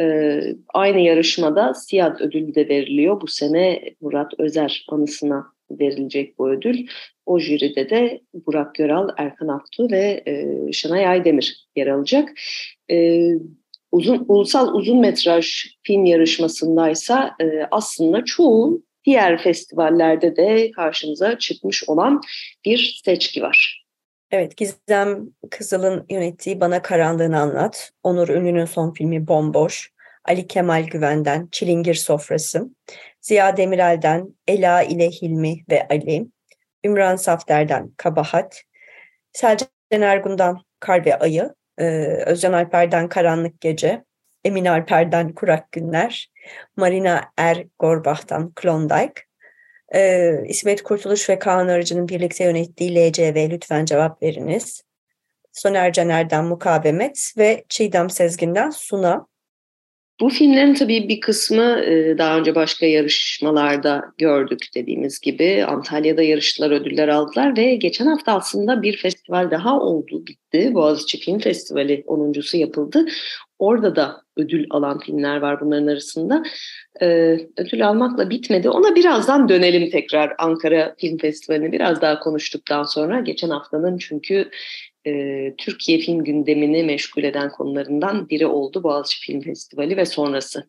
Ee, 0.00 0.40
aynı 0.74 1.00
yarışmada 1.00 1.74
Siyad 1.74 2.20
ödülü 2.20 2.54
de 2.54 2.68
veriliyor. 2.68 3.20
Bu 3.20 3.26
sene 3.26 3.80
Murat 4.00 4.32
Özer 4.38 4.86
anısına 4.88 5.57
verilecek 5.70 6.38
bu 6.38 6.50
ödül. 6.50 6.86
O 7.26 7.38
jüride 7.38 7.90
de 7.90 8.20
Burak 8.34 8.74
Göral, 8.74 9.08
Erkan 9.16 9.48
Aktu 9.48 9.90
ve 9.90 10.22
e, 10.26 10.72
Şenay 10.72 11.06
Aydemir 11.06 11.66
yer 11.76 11.86
alacak. 11.86 12.28
E, 12.90 13.28
uzun 13.92 14.24
Ulusal 14.28 14.74
Uzun 14.74 15.00
Metraj 15.00 15.66
Film 15.82 16.04
Yarışmasındaysa 16.04 17.36
e, 17.40 17.68
aslında 17.70 18.24
çoğu 18.24 18.82
diğer 19.04 19.42
festivallerde 19.42 20.36
de 20.36 20.70
karşımıza 20.70 21.38
çıkmış 21.38 21.88
olan 21.88 22.20
bir 22.64 23.00
seçki 23.04 23.42
var. 23.42 23.84
Evet, 24.30 24.56
Gizem 24.56 25.28
Kızıl'ın 25.50 26.06
yönettiği 26.10 26.60
Bana 26.60 26.82
Karanlığını 26.82 27.40
Anlat, 27.40 27.90
Onur 28.02 28.28
Ünlü'nün 28.28 28.64
son 28.64 28.92
filmi 28.92 29.28
Bomboş, 29.28 29.92
Ali 30.24 30.46
Kemal 30.46 30.86
Güven'den 30.86 31.48
Çilingir 31.52 31.94
Sofrası, 31.94 32.70
Ziya 33.20 33.56
Demirel'den 33.56 34.34
Ela 34.48 34.82
ile 34.82 35.10
Hilmi 35.10 35.64
ve 35.70 35.86
Ali, 35.90 36.26
Ümran 36.84 37.16
Safter'den 37.16 37.90
Kabahat, 37.96 38.62
Selcan 39.32 39.68
Ergun'dan 39.90 40.62
Kar 40.80 41.06
ve 41.06 41.18
Ayı, 41.18 41.54
e, 41.78 41.84
Özcan 42.26 42.52
Alper'den 42.52 43.08
Karanlık 43.08 43.60
Gece, 43.60 44.04
Emin 44.44 44.64
Alper'den 44.64 45.32
Kurak 45.32 45.72
Günler, 45.72 46.30
Marina 46.76 47.24
Er 47.36 47.64
Gorbach'tan 47.78 48.52
Klondike, 48.52 49.22
e, 49.94 50.32
İsmet 50.46 50.82
Kurtuluş 50.82 51.30
ve 51.30 51.38
Kaan 51.38 51.68
Arıcı'nın 51.68 52.08
birlikte 52.08 52.44
yönettiği 52.44 52.94
LCV 52.94 53.50
Lütfen 53.50 53.84
Cevap 53.84 54.22
Veriniz, 54.22 54.82
Soner 55.52 55.92
Caner'den 55.92 56.44
Mukavemet 56.44 57.32
ve 57.38 57.64
Çiğdem 57.68 58.10
Sezgin'den 58.10 58.70
Suna. 58.70 59.26
Bu 60.20 60.28
filmlerin 60.28 60.74
tabii 60.74 61.08
bir 61.08 61.20
kısmı 61.20 61.80
e, 61.84 62.18
daha 62.18 62.38
önce 62.38 62.54
başka 62.54 62.86
yarışmalarda 62.86 64.04
gördük 64.18 64.58
dediğimiz 64.74 65.20
gibi. 65.20 65.64
Antalya'da 65.64 66.22
yarıştılar, 66.22 66.70
ödüller 66.70 67.08
aldılar 67.08 67.56
ve 67.56 67.74
geçen 67.74 68.06
hafta 68.06 68.32
aslında 68.32 68.82
bir 68.82 68.96
festival 68.96 69.50
daha 69.50 69.80
oldu, 69.80 70.26
bitti. 70.26 70.74
Boğaziçi 70.74 71.18
Film 71.18 71.38
Festivali 71.38 72.04
10.sü 72.06 72.56
yapıldı. 72.56 73.04
Orada 73.58 73.96
da 73.96 74.22
ödül 74.36 74.66
alan 74.70 74.98
filmler 74.98 75.36
var 75.36 75.60
bunların 75.60 75.86
arasında. 75.86 76.42
Ee, 77.02 77.38
ödül 77.56 77.88
almakla 77.88 78.30
bitmedi. 78.30 78.70
Ona 78.70 78.94
birazdan 78.94 79.48
dönelim 79.48 79.90
tekrar 79.90 80.34
Ankara 80.38 80.94
Film 80.98 81.18
Festivali'ni 81.18 81.72
biraz 81.72 82.00
daha 82.00 82.20
konuştuktan 82.20 82.82
sonra. 82.82 83.20
Geçen 83.20 83.50
haftanın 83.50 83.98
çünkü 83.98 84.50
e, 85.08 85.54
Türkiye 85.58 85.98
film 85.98 86.24
gündemini 86.24 86.84
meşgul 86.84 87.22
eden 87.22 87.50
konularından 87.50 88.28
biri 88.28 88.46
oldu 88.46 88.82
Boğaziçi 88.82 89.20
Film 89.20 89.40
Festivali 89.40 89.96
ve 89.96 90.04
sonrası. 90.04 90.68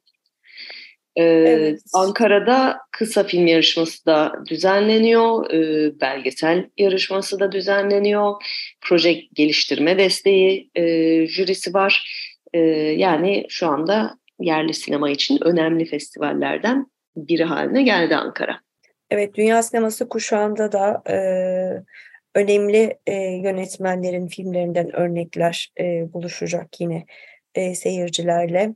Ee, 1.16 1.24
evet. 1.24 1.82
Ankara'da 1.94 2.78
kısa 2.92 3.24
film 3.24 3.48
yarışması 3.48 4.06
da 4.06 4.34
düzenleniyor, 4.50 5.52
e, 5.54 5.92
belgesel 6.02 6.70
yarışması 6.78 7.40
da 7.40 7.52
düzenleniyor, 7.52 8.34
proje 8.82 9.14
geliştirme 9.14 9.98
desteği 9.98 10.70
e, 10.76 10.84
jürisi 11.28 11.74
var. 11.74 12.10
E, 12.54 12.60
yani 12.98 13.46
şu 13.50 13.68
anda 13.68 14.18
yerli 14.40 14.74
sinema 14.74 15.10
için 15.10 15.40
önemli 15.42 15.86
festivallerden 15.86 16.86
biri 17.16 17.44
haline 17.44 17.84
geldi 17.84 18.16
Ankara. 18.16 18.60
Evet, 19.10 19.36
dünya 19.36 19.64
sineması 19.64 20.10
kuşağında 20.10 20.72
da 20.72 21.04
e, 21.10 21.18
önemli 22.40 22.98
e, 23.08 23.14
yönetmenlerin 23.16 24.28
filmlerinden 24.28 24.96
örnekler 24.96 25.74
e, 25.80 26.14
buluşacak 26.14 26.82
yine 26.82 27.06
e, 27.56 27.76
seyircilerle. 27.76 28.74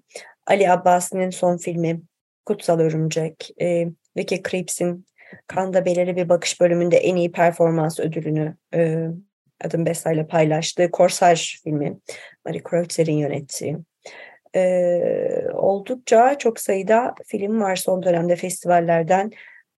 Ali 0.48 0.72
Abbasi'nin 0.72 1.29
son 1.29 1.58
filmi 1.58 2.01
Kutsal 2.46 2.79
Örümcek, 2.79 3.50
e, 3.62 3.88
Vicky 4.17 4.41
Kriegs'in 4.41 5.05
Kanda 5.48 5.86
Belirli 5.86 6.15
Bir 6.15 6.29
Bakış 6.29 6.62
bölümünde 6.62 6.98
en 6.98 7.15
iyi 7.15 7.32
performans 7.32 8.00
ödülünü 8.00 8.58
e, 8.74 9.08
Adam 9.63 9.86
Bessa 9.86 10.12
ile 10.12 10.27
paylaştığı 10.27 10.91
Korsaj 10.91 11.62
filmi, 11.63 11.98
Marie 12.46 12.63
Kreuzer'in 12.63 13.17
yönettiği. 13.17 13.77
E, 14.55 14.62
oldukça 15.53 16.38
çok 16.38 16.60
sayıda 16.60 17.15
film 17.25 17.62
var 17.62 17.75
son 17.75 18.03
dönemde 18.03 18.36
festivallerden 18.36 19.32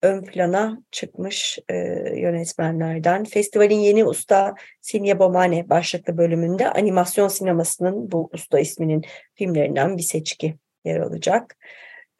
ön 0.05 0.21
plana 0.21 0.81
çıkmış 0.91 1.59
e, 1.69 1.75
yönetmenlerden. 2.19 3.23
Festivalin 3.23 3.79
yeni 3.79 4.05
usta 4.05 4.55
Silya 4.81 5.19
Bomane 5.19 5.69
başlıklı 5.69 6.17
bölümünde 6.17 6.69
animasyon 6.69 7.27
sinemasının 7.27 8.11
bu 8.11 8.29
usta 8.33 8.59
isminin 8.59 9.05
filmlerinden 9.35 9.97
bir 9.97 10.03
seçki 10.03 10.55
yer 10.85 10.99
alacak. 10.99 11.57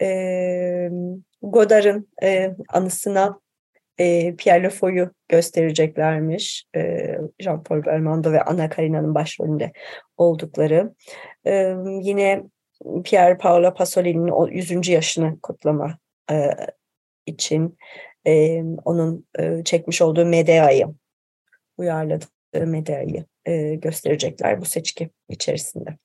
E, 0.01 0.89
Godard'ın 1.41 2.09
e, 2.23 2.55
anısına 2.69 3.39
e, 3.97 4.35
Pierre 4.35 4.63
Lefoy'u 4.63 5.11
göstereceklermiş. 5.29 6.65
E, 6.75 6.79
Jean-Paul 7.39 7.85
Belmondo 7.85 8.31
ve 8.31 8.41
Anna 8.41 8.69
Karina'nın 8.69 9.15
başrolünde 9.15 9.71
oldukları. 10.17 10.93
E, 11.47 11.75
yine 12.01 12.43
Pier 13.03 13.37
Paolo 13.37 13.73
Pasolini'nin 13.73 14.31
o 14.31 14.47
100. 14.47 14.87
yaşını 14.87 15.39
kutlama 15.41 15.97
e, 16.31 16.49
için 17.25 17.77
e, 18.27 18.63
onun 18.85 19.25
e, 19.39 19.63
çekmiş 19.65 20.01
olduğu 20.01 20.25
Medea'yı 20.25 20.87
uyarladığı 21.77 22.67
Medea'yı 22.67 23.25
e, 23.45 23.75
gösterecekler 23.75 24.61
bu 24.61 24.65
seçki 24.65 25.09
içerisinde. 25.29 25.97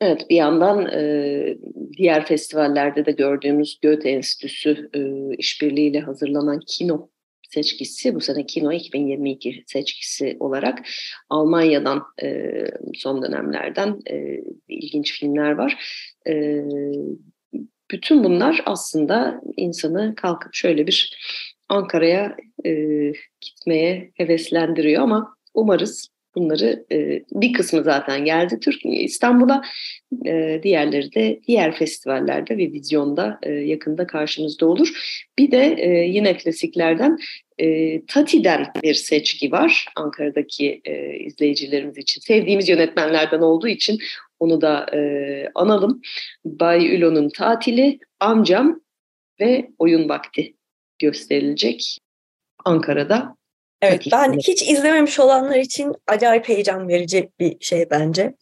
Evet 0.00 0.30
bir 0.30 0.36
yandan 0.36 0.86
e, 0.86 1.56
diğer 1.96 2.26
festivallerde 2.26 3.06
de 3.06 3.12
gördüğümüz 3.12 3.78
Goethe 3.82 4.10
Enstitüsü 4.10 4.90
e, 4.94 5.00
işbirliğiyle 5.36 6.00
hazırlanan 6.00 6.60
kino 6.66 7.10
seçkisi 7.50 8.14
bu 8.14 8.20
sene 8.20 8.46
Kino 8.46 8.72
2022 8.72 9.64
seçkisi 9.66 10.36
olarak 10.40 10.88
Almanya'dan 11.30 12.02
e, 12.22 12.52
son 12.94 13.22
dönemlerden 13.22 14.00
e, 14.10 14.40
ilginç 14.68 15.20
filmler 15.20 15.52
var. 15.52 16.02
E, 16.28 16.62
bütün 17.90 18.24
bunlar 18.24 18.62
aslında 18.66 19.40
insanı 19.56 20.14
kalkıp 20.14 20.54
şöyle 20.54 20.86
bir 20.86 21.16
Ankara'ya 21.68 22.36
e, 22.64 22.72
gitmeye 23.40 24.10
heveslendiriyor 24.14 25.02
ama 25.02 25.36
umarız 25.54 26.08
bunları 26.36 26.84
e, 26.92 27.22
bir 27.32 27.52
kısmı 27.52 27.82
zaten 27.82 28.24
geldi 28.24 28.60
Türkiye 28.60 29.02
İstanbul'a 29.02 29.62
e, 30.26 30.60
diğerleri 30.62 31.14
de 31.14 31.40
diğer 31.46 31.76
festivallerde 31.76 32.58
ve 32.58 32.72
vizyonda 32.72 33.38
e, 33.42 33.52
yakında 33.52 34.06
karşımızda 34.06 34.66
olur. 34.66 34.88
Bir 35.38 35.50
de 35.50 35.76
e, 35.78 35.88
yine 35.88 36.36
klasiklerden 36.36 37.18
e, 37.58 38.00
Tati'den 38.06 38.66
bir 38.82 38.94
seçki 38.94 39.52
var 39.52 39.84
Ankara'daki 39.96 40.80
e, 40.84 41.18
izleyicilerimiz 41.18 41.98
için. 41.98 42.20
Sevdiğimiz 42.20 42.68
yönetmenlerden 42.68 43.40
olduğu 43.40 43.68
için 43.68 43.98
onu 44.38 44.60
da 44.60 44.86
e, 44.94 45.50
analım. 45.54 46.00
Bay 46.44 46.96
Ülo'nun 46.96 47.28
tatili, 47.28 47.98
amcam 48.20 48.80
ve 49.40 49.70
oyun 49.78 50.08
vakti 50.08 50.56
gösterilecek 50.98 51.98
Ankara'da 52.64 53.36
Evet 53.82 54.06
ben 54.12 54.32
hiç 54.32 54.62
izlememiş 54.62 55.20
olanlar 55.20 55.56
için 55.56 55.92
acayip 56.06 56.48
heyecan 56.48 56.88
verici 56.88 57.30
bir 57.40 57.56
şey 57.60 57.90
bence. 57.90 58.34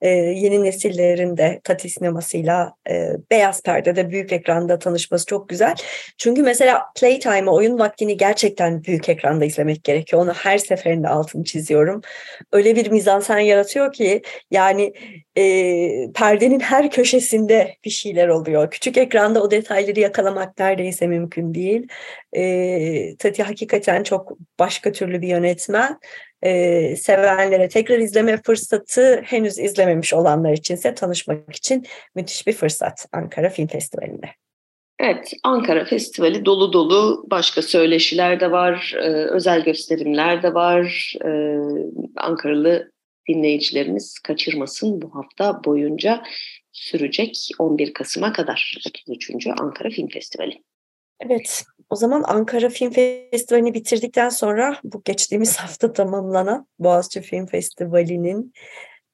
Ee, 0.00 0.08
yeni 0.08 0.64
nesillerin 0.64 1.36
de 1.36 1.60
Tati 1.64 1.90
sinemasıyla 1.90 2.74
e, 2.90 3.10
beyaz 3.30 3.62
perdede 3.62 4.10
büyük 4.10 4.32
ekranda 4.32 4.78
tanışması 4.78 5.26
çok 5.26 5.48
güzel. 5.48 5.74
Çünkü 6.18 6.42
mesela 6.42 6.82
Playtime'ı 7.00 7.50
oyun 7.50 7.78
vaktini 7.78 8.16
gerçekten 8.16 8.84
büyük 8.84 9.08
ekranda 9.08 9.44
izlemek 9.44 9.84
gerekiyor. 9.84 10.22
Onu 10.22 10.32
her 10.32 10.58
seferinde 10.58 11.08
altını 11.08 11.44
çiziyorum. 11.44 12.00
Öyle 12.52 12.76
bir 12.76 12.90
mizansen 12.90 13.38
yaratıyor 13.38 13.92
ki 13.92 14.22
yani 14.50 14.92
e, 15.38 16.12
perdenin 16.12 16.60
her 16.60 16.90
köşesinde 16.90 17.76
bir 17.84 17.90
şeyler 17.90 18.28
oluyor. 18.28 18.70
Küçük 18.70 18.96
ekranda 18.96 19.42
o 19.42 19.50
detayları 19.50 20.00
yakalamak 20.00 20.58
neredeyse 20.58 21.06
mümkün 21.06 21.54
değil. 21.54 21.86
E, 22.32 23.16
Tati 23.16 23.42
hakikaten 23.42 24.02
çok 24.02 24.32
başka 24.58 24.92
türlü 24.92 25.22
bir 25.22 25.28
yönetmen 25.28 25.98
e, 26.42 26.96
sevenlere 26.96 27.68
tekrar 27.68 27.98
izleme 27.98 28.42
fırsatı 28.42 29.22
henüz 29.24 29.58
izlememiş 29.58 30.14
olanlar 30.14 30.52
içinse 30.52 30.94
tanışmak 30.94 31.56
için 31.56 31.86
müthiş 32.14 32.46
bir 32.46 32.52
fırsat 32.52 33.06
Ankara 33.12 33.50
Film 33.50 33.66
Festivali'nde. 33.66 34.26
Evet, 34.98 35.32
Ankara 35.44 35.84
Festivali 35.84 36.44
dolu 36.44 36.72
dolu 36.72 37.26
başka 37.30 37.62
söyleşiler 37.62 38.40
de 38.40 38.50
var, 38.50 38.94
e, 38.96 39.08
özel 39.10 39.64
gösterimler 39.64 40.42
de 40.42 40.54
var. 40.54 41.14
E, 41.24 41.30
Ankaralı 42.16 42.92
dinleyicilerimiz 43.28 44.18
kaçırmasın 44.18 45.02
bu 45.02 45.14
hafta 45.14 45.64
boyunca 45.64 46.22
sürecek 46.72 47.48
11 47.58 47.94
Kasım'a 47.94 48.32
kadar 48.32 48.76
33. 48.86 49.46
Ankara 49.46 49.90
Film 49.90 50.08
Festivali. 50.08 50.62
Evet, 51.20 51.64
o 51.90 51.96
zaman 51.96 52.22
Ankara 52.26 52.68
Film 52.68 52.90
Festivali'ni 52.90 53.74
bitirdikten 53.74 54.28
sonra 54.28 54.76
bu 54.84 55.02
geçtiğimiz 55.04 55.56
hafta 55.60 55.92
tamamlanan 55.92 56.66
Boğaziçi 56.78 57.20
Film 57.20 57.46
Festivali'nin 57.46 58.54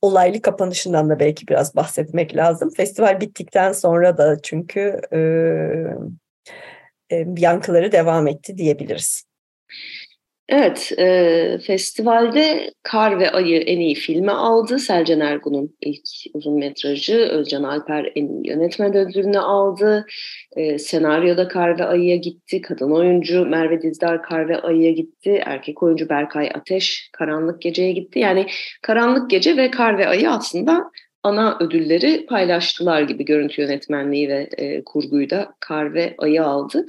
olaylı 0.03 0.42
kapanışından 0.42 1.11
da 1.11 1.21
belki 1.21 1.49
biraz 1.49 1.77
bahsetmek 1.77 2.37
lazım. 2.37 2.71
Festival 2.77 3.21
bittikten 3.21 3.73
sonra 3.73 4.19
da 4.19 4.42
çünkü 4.42 5.01
e, 5.12 5.19
e, 7.16 7.27
yankıları 7.38 7.92
devam 7.92 8.27
etti 8.27 8.59
diyebiliriz. 8.59 9.25
Evet, 10.48 10.92
e, 10.98 11.59
festivalde 11.66 12.70
Kar 12.82 13.20
ve 13.20 13.30
Ayı 13.30 13.61
en 13.61 13.80
iyi 13.80 13.94
filmi 13.94 14.30
aldı. 14.30 14.78
Selcan 14.78 15.20
Ergun'un 15.20 15.76
ilk 15.80 16.02
uzun 16.35 16.59
metrajı, 16.59 17.16
Özcan 17.16 17.62
Alper 17.62 18.12
en 18.14 18.28
iyi 18.28 18.48
yönetmen 18.48 18.96
ödülünü 18.96 19.38
aldı. 19.38 20.06
E, 20.56 20.78
senaryoda 20.78 21.48
Kar 21.48 21.78
ve 21.78 21.85
Ayı'ya 21.85 22.16
gitti. 22.16 22.61
Kadın 22.61 22.90
oyuncu 22.90 23.46
Merve 23.46 23.82
Dizdar 23.82 24.22
Kar 24.22 24.48
ve 24.48 24.61
Ayı'ya 24.61 24.92
gitti. 24.92 25.42
Erkek 25.46 25.82
oyuncu 25.82 26.09
Berkay 26.09 26.50
Ateş 26.54 27.11
Karanlık 27.12 27.62
Gece'ye 27.62 27.92
gitti. 27.92 28.18
Yani 28.18 28.46
Karanlık 28.82 29.30
Gece 29.30 29.56
ve 29.56 29.70
Kar 29.70 29.98
ve 29.98 30.09
Ayı 30.09 30.30
aslında 30.30 30.90
ana 31.22 31.59
ödülleri 31.61 32.26
paylaştılar 32.26 33.02
gibi 33.02 33.24
görüntü 33.24 33.62
yönetmenliği 33.62 34.28
ve 34.28 34.48
e, 34.56 34.85
kurguyu 34.85 35.30
da 35.30 35.54
Kar 35.61 35.94
ve 35.94 36.14
Ayı 36.18 36.44
aldı. 36.44 36.87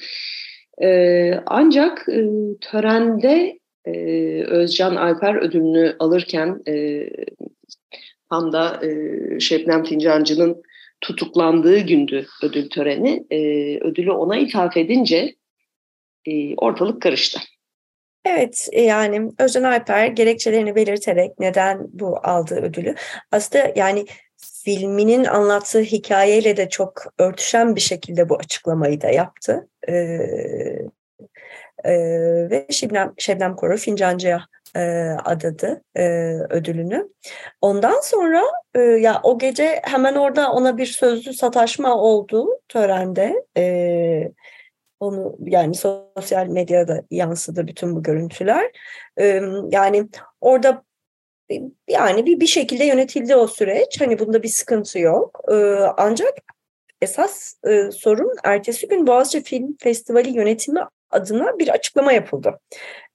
E, 0.82 1.40
ancak 1.46 2.10
e, 2.10 2.26
törende 2.62 3.60
e, 3.86 3.92
Özcan 4.44 4.96
Alper 4.96 5.36
ödülünü 5.36 5.96
alırken 6.00 6.62
e, 6.68 7.10
tam 8.30 8.52
da 8.52 8.86
e, 8.86 8.90
Şebnem 9.40 9.84
Fincancı'nın 9.84 10.64
tutuklandığı 11.02 11.80
gündü 11.80 12.28
ödül 12.44 12.70
töreni. 12.70 13.26
E, 13.32 13.40
ödülü 13.80 14.12
ona 14.12 14.38
ithaf 14.38 14.78
edince 14.78 15.36
e, 16.26 16.56
ortalık 16.56 17.02
karıştı. 17.02 17.40
Evet 18.26 18.70
yani 18.74 19.32
Özcan 19.40 19.64
Alper 19.64 20.08
gerekçelerini 20.08 20.76
belirterek 20.76 21.40
neden 21.40 21.88
bu 21.94 22.18
aldığı 22.24 22.62
ödülü 22.62 22.96
aslında 23.32 23.74
yani 23.76 24.06
filminin 24.68 25.26
anlattığı 25.26 25.82
hikayeyle 25.82 26.58
de 26.58 26.70
çok 26.70 27.04
örtüşen 27.20 27.76
bir 27.76 27.82
şekilde 27.82 28.30
bu 28.30 28.36
açıklamayı 28.36 29.02
da 29.02 29.10
yaptı. 29.10 29.68
Ee, 29.88 29.94
e, 31.84 31.94
ve 32.50 32.68
Şebnem, 32.70 33.14
Şebnem 33.18 33.56
Korur 33.56 33.78
Fincancı'ya 33.78 34.46
e, 34.76 34.82
adadı 35.26 35.82
e, 35.96 36.04
ödülünü. 36.50 37.10
Ondan 37.62 38.02
sonra 38.02 38.42
e, 38.76 38.80
ya 38.80 39.20
o 39.24 39.40
gece 39.40 39.82
hemen 39.84 40.16
orada 40.16 40.52
ona 40.52 40.78
bir 40.78 40.86
sözlü 40.86 41.34
sataşma 41.34 41.96
oldu 41.96 42.48
törende. 42.70 43.44
E, 43.58 44.32
onu 45.00 45.36
yani 45.40 45.76
sosyal 45.76 46.48
medyada 46.48 47.04
yansıdı 47.12 47.68
bütün 47.68 47.96
bu 47.96 48.04
görüntüler. 48.04 48.72
E, 49.20 49.42
yani 49.72 50.10
orada 50.42 50.84
yani 51.88 52.26
bir, 52.26 52.40
bir 52.40 52.48
şekilde 52.48 52.86
yönetildi 52.86 53.36
o 53.36 53.48
süreç. 53.48 54.02
Hani 54.02 54.20
bunda 54.20 54.44
bir 54.44 54.48
sıkıntı 54.48 55.00
yok. 55.00 55.42
Ee, 55.52 55.56
ancak 55.98 56.34
esas 57.02 57.56
e, 57.68 57.92
sorun 57.92 58.32
ertesi 58.44 58.88
gün 58.88 59.08
Boğaziçi 59.08 59.44
Film 59.44 59.78
Festivali 59.80 60.30
yönetimi 60.30 60.80
adına 61.10 61.60
bir 61.60 61.70
açıklama 61.70 62.12
yapıldı. 62.14 62.60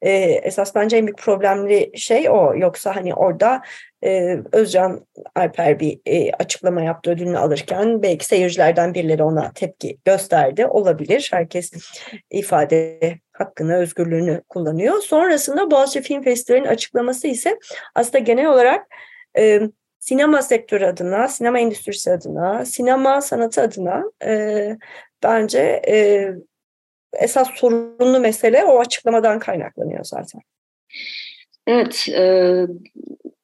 Ee, 0.02 0.10
esas 0.42 0.74
bence 0.74 0.96
en 0.96 1.06
büyük 1.06 1.18
problemli 1.18 1.92
şey 1.96 2.30
o. 2.30 2.54
Yoksa 2.56 2.96
hani 2.96 3.14
orada 3.14 3.62
e, 4.04 4.38
Özcan 4.52 5.06
Alper 5.34 5.80
bir 5.80 6.00
e, 6.06 6.32
açıklama 6.32 6.82
yaptı 6.82 7.10
ödülünü 7.10 7.38
alırken 7.38 8.02
belki 8.02 8.26
seyircilerden 8.26 8.94
birileri 8.94 9.22
ona 9.22 9.52
tepki 9.52 9.98
gösterdi. 10.04 10.66
Olabilir. 10.66 11.28
Herkes 11.32 11.72
ifade 12.30 12.98
hakkını, 13.32 13.76
özgürlüğünü 13.76 14.42
kullanıyor. 14.48 15.00
Sonrasında 15.00 15.70
Boğaziçi 15.70 16.02
Film 16.02 16.22
Festivali'nin 16.22 16.68
açıklaması 16.68 17.26
ise 17.26 17.58
aslında 17.94 18.18
genel 18.18 18.46
olarak 18.46 18.86
e, 19.38 19.60
sinema 19.98 20.42
sektörü 20.42 20.84
adına, 20.84 21.28
sinema 21.28 21.58
endüstrisi 21.58 22.12
adına, 22.12 22.64
sinema 22.64 23.20
sanatı 23.20 23.62
adına 23.62 24.02
e, 24.24 24.76
bence 25.22 25.82
e, 25.88 26.28
esas 27.20 27.48
sorunlu 27.54 28.20
mesele 28.20 28.64
o 28.64 28.80
açıklamadan 28.80 29.38
kaynaklanıyor 29.38 30.04
zaten. 30.04 30.40
Evet, 31.66 32.08
e, 32.08 32.66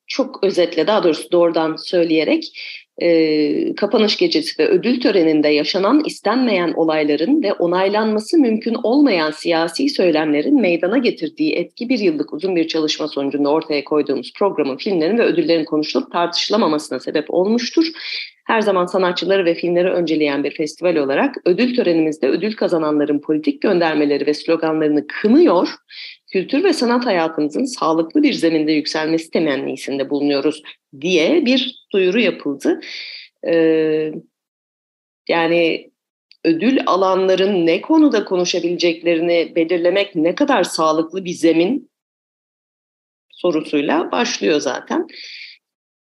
çok 0.06 0.44
özetle 0.44 0.86
daha 0.86 1.02
doğrusu 1.02 1.32
doğrudan 1.32 1.76
söyleyerek 1.76 2.60
e, 3.02 3.74
kapanış 3.74 4.16
gecesi 4.16 4.58
ve 4.58 4.68
ödül 4.68 5.00
töreninde 5.00 5.48
yaşanan 5.48 6.02
istenmeyen 6.04 6.72
olayların 6.76 7.42
ve 7.42 7.52
onaylanması 7.52 8.38
mümkün 8.38 8.76
olmayan 8.82 9.30
siyasi 9.30 9.88
söylemlerin 9.88 10.60
meydana 10.60 10.98
getirdiği 10.98 11.54
etki 11.54 11.88
bir 11.88 11.98
yıllık 11.98 12.32
uzun 12.32 12.56
bir 12.56 12.68
çalışma 12.68 13.08
sonucunda 13.08 13.48
ortaya 13.48 13.84
koyduğumuz 13.84 14.32
programın, 14.38 14.76
filmlerin 14.76 15.18
ve 15.18 15.24
ödüllerin 15.24 15.64
konuşulup 15.64 16.12
tartışılamamasına 16.12 17.00
sebep 17.00 17.24
olmuştur. 17.28 17.86
Her 18.46 18.60
zaman 18.60 18.86
sanatçıları 18.86 19.44
ve 19.44 19.54
filmleri 19.54 19.90
önceleyen 19.90 20.44
bir 20.44 20.50
festival 20.50 20.96
olarak 20.96 21.34
ödül 21.44 21.76
törenimizde 21.76 22.28
ödül 22.28 22.56
kazananların 22.56 23.18
politik 23.18 23.62
göndermeleri 23.62 24.26
ve 24.26 24.34
sloganlarını 24.34 25.06
kınıyor 25.06 25.68
kültür 26.28 26.64
ve 26.64 26.72
sanat 26.72 27.06
hayatımızın 27.06 27.64
sağlıklı 27.64 28.22
bir 28.22 28.32
zeminde 28.32 28.72
yükselmesi 28.72 29.30
temennisinde 29.30 30.10
bulunuyoruz 30.10 30.62
diye 31.00 31.46
bir 31.46 31.86
duyuru 31.92 32.20
yapıldı. 32.20 32.80
Ee, 33.46 34.12
yani 35.28 35.90
ödül 36.44 36.78
alanların 36.86 37.66
ne 37.66 37.80
konuda 37.80 38.24
konuşabileceklerini 38.24 39.52
belirlemek 39.56 40.14
ne 40.14 40.34
kadar 40.34 40.62
sağlıklı 40.64 41.24
bir 41.24 41.32
zemin 41.32 41.90
sorusuyla 43.30 44.12
başlıyor 44.12 44.60
zaten. 44.60 45.06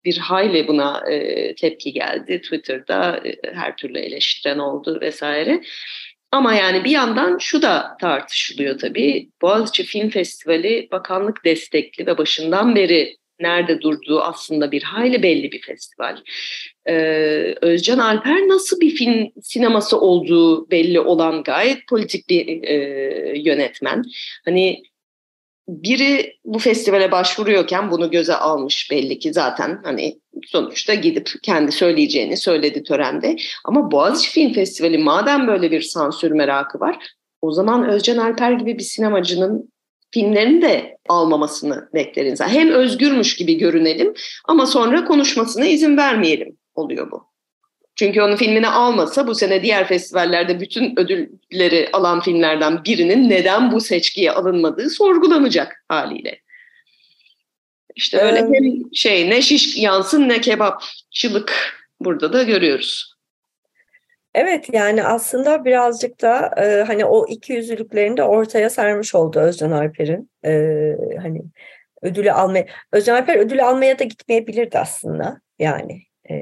Bir 0.05 0.17
hayli 0.19 0.69
buna 0.69 1.11
e, 1.11 1.55
tepki 1.55 1.93
geldi. 1.93 2.41
Twitter'da 2.41 3.21
e, 3.29 3.37
her 3.55 3.77
türlü 3.77 3.99
eleştiren 3.99 4.59
oldu 4.59 4.99
vesaire. 5.01 5.61
Ama 6.37 6.55
yani 6.55 6.85
bir 6.85 6.91
yandan 6.91 7.39
şu 7.39 7.63
da 7.63 7.97
tartışılıyor 8.01 8.79
tabii. 8.79 9.31
Boğaziçi 9.43 9.85
Film 9.85 10.11
Festivali 10.11 10.89
bakanlık 10.93 11.45
destekli 11.45 12.07
ve 12.07 12.19
başından 12.19 12.75
beri 12.75 13.17
nerede 13.41 13.81
durduğu 13.81 14.21
aslında 14.21 14.73
bir 14.73 14.83
hayli 14.83 15.23
belli 15.23 15.53
bir 15.53 15.61
festival. 15.63 16.17
Ee, 16.89 17.55
Özcan 17.61 17.99
Alper 17.99 18.49
nasıl 18.49 18.81
bir 18.81 18.91
film 18.91 19.29
sineması 19.43 20.01
olduğu 20.01 20.71
belli 20.71 21.01
olan 21.01 21.43
gayet 21.43 21.87
politik 21.89 22.29
bir 22.29 22.63
e, 22.63 22.75
yönetmen. 23.39 24.05
Hani 24.45 24.83
biri 25.69 26.37
bu 26.45 26.59
festivale 26.59 27.13
başvuruyorken 27.13 27.91
bunu 27.91 28.11
göze 28.11 28.35
almış 28.35 28.91
belli 28.91 29.19
ki 29.19 29.33
zaten 29.33 29.81
hani 29.85 30.21
sonuçta 30.47 30.95
gidip 30.95 31.31
kendi 31.43 31.73
söyleyeceğini 31.73 32.37
söyledi 32.37 32.83
törende. 32.83 33.37
Ama 33.65 33.91
Boğaziçi 33.91 34.31
Film 34.31 34.53
Festivali 34.53 34.99
madem 34.99 35.47
böyle 35.47 35.71
bir 35.71 35.83
sansür 35.83 36.31
merakı 36.31 36.81
var 36.81 36.99
o 37.43 37.53
zaman 37.53 37.89
Özcan 37.89 38.17
Alper 38.17 38.53
gibi 38.53 38.79
bir 38.79 38.83
sinemacının 38.83 39.73
filmlerini 40.11 40.63
de 40.63 40.99
almamasını 41.09 41.89
bekleriz. 41.95 42.41
Hem 42.41 42.71
özgürmüş 42.71 43.37
gibi 43.37 43.59
görünelim 43.59 44.15
ama 44.45 44.67
sonra 44.67 45.05
konuşmasına 45.05 45.67
izin 45.67 45.97
vermeyelim 45.97 46.57
oluyor 46.75 47.11
bu. 47.11 47.36
Çünkü 47.97 48.23
onun 48.23 48.37
filmini 48.37 48.69
almasa 48.69 49.27
bu 49.27 49.35
sene 49.35 49.63
diğer 49.63 49.89
festivallerde 49.89 50.61
bütün 50.61 51.01
ödülleri 51.01 51.89
alan 51.93 52.21
filmlerden 52.21 52.85
birinin 52.85 53.31
neden 53.31 53.73
bu 53.73 53.81
seçkiye 53.81 54.33
alınmadığı 54.33 54.91
sorgulanacak 54.91 55.85
haliyle. 55.89 56.41
İşte 57.95 58.19
öyle 58.19 58.39
evet. 58.39 58.51
hem 58.55 58.95
şey 58.95 59.31
ne 59.31 59.43
şiş 59.43 59.77
yansın 59.77 60.29
ne 60.29 60.41
kebapçılık 60.41 61.53
burada 62.01 62.33
da 62.33 62.43
görüyoruz. 62.43 63.17
Evet 64.35 64.67
yani 64.73 65.05
aslında 65.05 65.65
birazcık 65.65 66.23
da 66.23 66.55
e, 66.63 66.83
hani 66.83 67.05
o 67.05 67.27
iki 67.29 67.53
yüzlülüklerini 67.53 68.17
de 68.17 68.23
ortaya 68.23 68.71
sermiş 68.71 69.15
oldu 69.15 69.41
Özcan 69.41 69.71
Alper'in. 69.71 70.31
E, 70.45 70.53
hani 71.23 71.43
ödülü 72.03 72.33
almaya, 72.33 72.67
Özcan 72.93 73.15
Alper 73.15 73.37
ödülü 73.37 73.63
almaya 73.63 73.99
da 73.99 74.05
gitmeyebilirdi 74.05 74.79
aslında 74.79 75.41
yani. 75.59 76.03
E, 76.31 76.35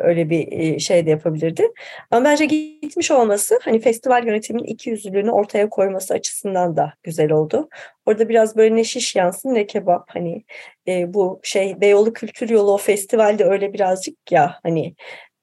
öyle 0.00 0.30
bir 0.30 0.78
şey 0.78 1.06
de 1.06 1.10
yapabilirdi. 1.10 1.68
Ama 2.10 2.24
bence 2.24 2.44
gitmiş 2.44 3.10
olması 3.10 3.58
hani 3.62 3.80
festival 3.80 4.26
yönetiminin 4.26 4.64
iki 4.64 4.90
yüzlülüğünü 4.90 5.30
ortaya 5.30 5.68
koyması 5.68 6.14
açısından 6.14 6.76
da 6.76 6.94
güzel 7.02 7.32
oldu. 7.32 7.68
Orada 8.06 8.28
biraz 8.28 8.56
böyle 8.56 8.76
ne 8.76 8.84
şiş 8.84 9.16
yansın 9.16 9.54
ne 9.54 9.66
kebap 9.66 10.04
hani 10.08 10.44
e, 10.88 11.14
bu 11.14 11.40
şey 11.42 11.80
Beyoğlu 11.80 12.12
Kültür 12.12 12.48
Yolu 12.48 12.74
o 12.74 12.78
festivalde 12.78 13.44
öyle 13.44 13.72
birazcık 13.72 14.32
ya 14.32 14.58
hani 14.62 14.94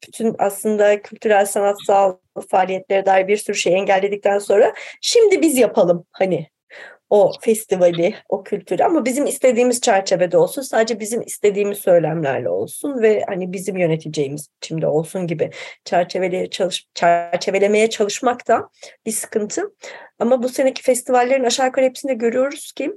bütün 0.07 0.35
aslında 0.39 1.01
kültürel 1.01 1.45
sanatsal 1.45 2.17
faaliyetlere 2.49 3.05
dair 3.05 3.27
bir 3.27 3.37
sürü 3.37 3.55
şey 3.55 3.73
engelledikten 3.73 4.39
sonra 4.39 4.73
şimdi 5.01 5.41
biz 5.41 5.57
yapalım 5.57 6.05
hani 6.11 6.47
o 7.09 7.31
festivali, 7.41 8.15
o 8.29 8.43
kültürü 8.43 8.83
ama 8.83 9.05
bizim 9.05 9.25
istediğimiz 9.25 9.81
çerçevede 9.81 10.37
olsun. 10.37 10.61
Sadece 10.61 10.99
bizim 10.99 11.21
istediğimiz 11.21 11.77
söylemlerle 11.77 12.49
olsun 12.49 13.01
ve 13.01 13.23
hani 13.27 13.53
bizim 13.53 13.77
yöneteceğimiz 13.77 14.47
biçimde 14.61 14.87
olsun 14.87 15.27
gibi 15.27 15.49
çerçevelemeye, 15.85 16.49
çalış, 16.49 16.87
çerçevelemeye 16.93 17.89
çalışmak 17.89 18.47
da 18.47 18.69
bir 19.05 19.11
sıkıntı. 19.11 19.61
Ama 20.19 20.43
bu 20.43 20.49
seneki 20.49 20.83
festivallerin 20.83 21.43
aşağı 21.43 21.65
yukarı 21.65 21.85
hepsinde 21.85 22.13
görüyoruz 22.13 22.71
ki 22.71 22.91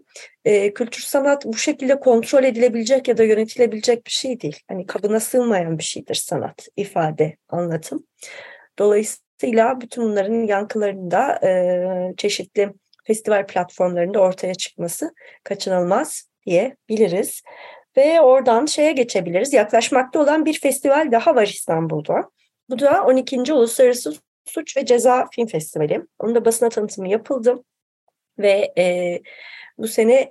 e, 0.45 0.75
kültür 0.75 1.03
sanat 1.03 1.47
bu 1.47 1.57
şekilde 1.57 2.01
kontrol 2.01 2.45
edilebilecek 2.45 3.09
ya 3.09 3.19
da 3.19 3.25
yönetilebilecek 3.25 4.07
bir 4.07 4.11
şey 4.11 4.41
değil. 4.41 4.61
Hani 4.69 4.87
kabına 4.87 5.21
sığmayan 5.21 5.79
bir 5.79 5.85
şeydir 5.85 6.15
sanat, 6.15 6.69
ifade, 6.77 7.37
anlatım. 7.49 8.07
Dolayısıyla 8.79 9.81
bütün 9.81 10.05
bunların 10.05 10.47
yankılarında 10.47 11.41
e, 11.47 12.15
çeşitli 12.17 12.73
festival 13.09 13.47
platformlarında 13.47 14.21
ortaya 14.21 14.55
çıkması 14.55 15.15
kaçınılmaz 15.45 16.29
diyebiliriz. 16.47 17.43
Ve 17.97 18.21
oradan 18.21 18.67
şeye 18.67 18.93
geçebiliriz. 18.93 19.53
Yaklaşmakta 19.53 20.21
olan 20.21 20.45
bir 20.45 20.61
festival 20.61 21.13
daha 21.13 21.35
var 21.35 21.47
İstanbul'da. 21.47 22.31
Bu 22.71 22.79
da 22.79 23.05
12. 23.05 23.53
Uluslararası 23.53 24.15
Suç 24.47 24.77
ve 24.77 24.87
Ceza 24.87 25.27
Film 25.33 25.47
Festivali. 25.47 26.03
Onun 26.19 26.35
da 26.35 26.45
basına 26.45 26.69
tanıtımı 26.69 27.09
yapıldı. 27.09 27.65
Ve 28.39 28.73
e, 28.79 29.19
bu 29.79 29.89
sene 29.89 30.31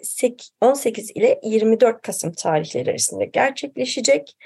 18 0.61 1.11
ile 1.11 1.39
24 1.43 2.01
Kasım 2.01 2.31
tarihleri 2.31 2.89
arasında 2.89 3.23
gerçekleşecek. 3.23 4.37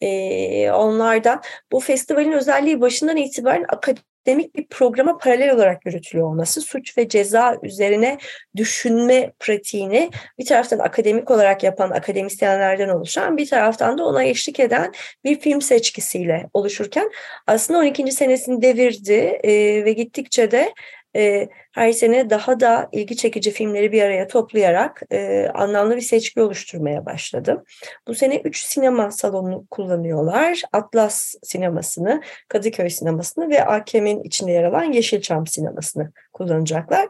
E, 0.00 0.70
onlardan 0.70 1.42
bu 1.72 1.80
festivalin 1.80 2.32
özelliği 2.32 2.80
başından 2.80 3.16
itibaren 3.16 3.64
akademik 3.68 4.09
akademik 4.20 4.54
bir 4.56 4.66
programa 4.66 5.18
paralel 5.18 5.54
olarak 5.54 5.86
yürütülüyor 5.86 6.28
olması, 6.28 6.60
suç 6.60 6.98
ve 6.98 7.08
ceza 7.08 7.56
üzerine 7.62 8.18
düşünme 8.56 9.32
pratiğini 9.38 10.10
bir 10.38 10.46
taraftan 10.46 10.78
akademik 10.78 11.30
olarak 11.30 11.62
yapan 11.62 11.90
akademisyenlerden 11.90 12.88
oluşan, 12.88 13.36
bir 13.36 13.48
taraftan 13.48 13.98
da 13.98 14.04
ona 14.04 14.24
eşlik 14.24 14.60
eden 14.60 14.92
bir 15.24 15.40
film 15.40 15.62
seçkisiyle 15.62 16.46
oluşurken 16.54 17.10
aslında 17.46 17.78
12. 17.78 18.12
senesini 18.12 18.62
devirdi 18.62 19.38
e, 19.44 19.84
ve 19.84 19.92
gittikçe 19.92 20.50
de 20.50 20.74
e, 21.16 21.48
her 21.72 21.92
sene 21.92 22.30
daha 22.30 22.60
da 22.60 22.88
ilgi 22.92 23.16
çekici 23.16 23.50
filmleri 23.50 23.92
bir 23.92 24.02
araya 24.02 24.26
toplayarak 24.26 25.02
e, 25.12 25.48
anlamlı 25.54 25.96
bir 25.96 26.00
seçki 26.00 26.40
oluşturmaya 26.40 27.06
başladı. 27.06 27.64
Bu 28.08 28.14
sene 28.14 28.36
üç 28.36 28.62
sinema 28.62 29.10
salonunu 29.10 29.66
kullanıyorlar. 29.70 30.62
Atlas 30.72 31.34
sinemasını, 31.42 32.22
Kadıköy 32.48 32.90
sinemasını 32.90 33.50
ve 33.50 33.64
AKM'in 33.64 34.22
içinde 34.22 34.52
yer 34.52 34.64
alan 34.64 34.92
Yeşilçam 34.92 35.46
sinemasını 35.46 36.12
kullanacaklar. 36.32 37.08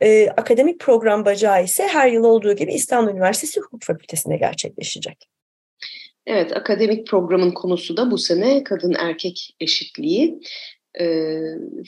E, 0.00 0.28
akademik 0.28 0.80
program 0.80 1.24
bacağı 1.24 1.64
ise 1.64 1.88
her 1.88 2.08
yıl 2.08 2.24
olduğu 2.24 2.52
gibi 2.52 2.72
İstanbul 2.72 3.10
Üniversitesi 3.10 3.60
Hukuk 3.60 3.82
Fakültesi'nde 3.82 4.36
gerçekleşecek. 4.36 5.28
Evet, 6.26 6.56
akademik 6.56 7.06
programın 7.06 7.50
konusu 7.50 7.96
da 7.96 8.10
bu 8.10 8.18
sene 8.18 8.64
kadın 8.64 8.94
erkek 8.98 9.56
eşitliği. 9.60 10.40
E, 11.00 11.38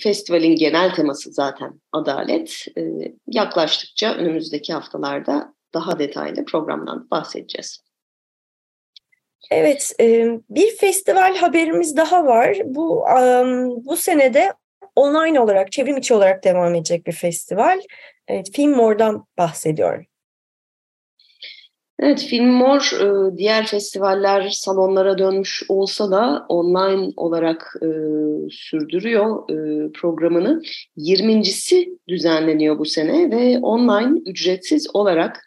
festivalin 0.02 0.56
genel 0.56 0.94
teması 0.94 1.32
zaten 1.32 1.80
adalet. 1.92 2.66
E, 2.78 2.82
yaklaştıkça 3.26 4.14
önümüzdeki 4.14 4.72
haftalarda 4.72 5.54
daha 5.74 5.98
detaylı 5.98 6.44
programdan 6.44 7.10
bahsedeceğiz. 7.10 7.84
Evet, 9.50 9.92
e, 10.00 10.26
bir 10.50 10.76
festival 10.76 11.36
haberimiz 11.36 11.96
daha 11.96 12.26
var. 12.26 12.58
Bu 12.64 13.04
bu 13.84 13.96
senede 13.96 14.52
online 14.96 15.40
olarak, 15.40 15.72
çevrim 15.72 15.96
içi 15.96 16.14
olarak 16.14 16.44
devam 16.44 16.74
edecek 16.74 17.06
bir 17.06 17.12
festival. 17.12 17.80
Evet, 18.28 18.50
Film 18.52 18.70
Mor'dan 18.70 19.26
bahsediyorum. 19.38 20.06
Evet, 21.98 22.26
Film 22.30 22.46
Mor 22.46 22.92
e, 23.00 23.36
diğer 23.36 23.66
festivaller 23.66 24.48
salonlara 24.50 25.18
dönmüş 25.18 25.62
olsa 25.68 26.10
da 26.10 26.46
online 26.48 27.12
olarak 27.16 27.74
e, 27.82 27.88
sürdürüyor 28.50 29.50
e, 29.50 29.92
programını. 29.92 30.62
20.si 30.96 31.98
düzenleniyor 32.08 32.78
bu 32.78 32.84
sene 32.84 33.30
ve 33.30 33.58
online 33.58 34.20
ücretsiz 34.26 34.94
olarak 34.94 35.44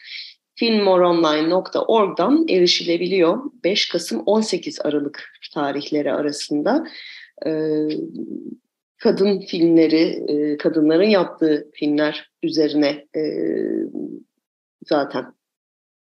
filmmoronline.org'dan 0.55 2.45
erişilebiliyor. 2.49 3.37
5 3.63 3.89
Kasım 3.89 4.23
18 4.25 4.79
Aralık 4.81 5.23
tarihleri 5.53 6.13
arasında 6.13 6.83
kadın 8.97 9.39
filmleri, 9.39 10.25
kadınların 10.57 11.09
yaptığı 11.09 11.71
filmler 11.73 12.31
üzerine 12.43 13.07
zaten 14.85 15.36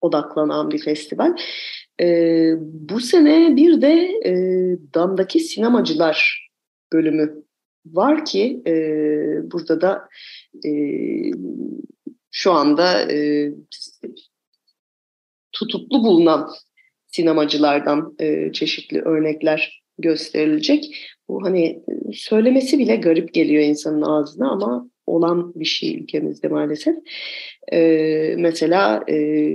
odaklanan 0.00 0.70
bir 0.70 0.78
festival. 0.78 1.36
E, 2.00 2.06
bu 2.60 3.00
sene 3.00 3.56
bir 3.56 3.80
de 3.80 3.92
e, 4.24 4.32
Dam'daki 4.94 5.40
Sinemacılar 5.40 6.48
bölümü 6.92 7.44
var 7.86 8.24
ki 8.24 8.62
e, 8.66 8.72
burada 9.52 9.80
da 9.80 10.08
e, 10.66 10.70
şu 12.30 12.52
anda 12.52 13.12
e, 13.12 13.50
tutuklu 15.52 16.04
bulunan 16.04 16.50
sinemacılardan 17.06 18.14
e, 18.18 18.52
çeşitli 18.52 19.00
örnekler 19.00 19.82
gösterilecek. 19.98 20.96
Bu 21.28 21.44
hani 21.44 21.84
söylemesi 22.12 22.78
bile 22.78 22.96
garip 22.96 23.34
geliyor 23.34 23.62
insanın 23.62 24.02
ağzına 24.02 24.50
ama 24.50 24.90
olan 25.06 25.52
bir 25.54 25.64
şey 25.64 25.96
ülkemizde 25.96 26.48
maalesef. 26.48 26.96
E, 27.72 27.78
mesela 28.38 29.04
e, 29.10 29.48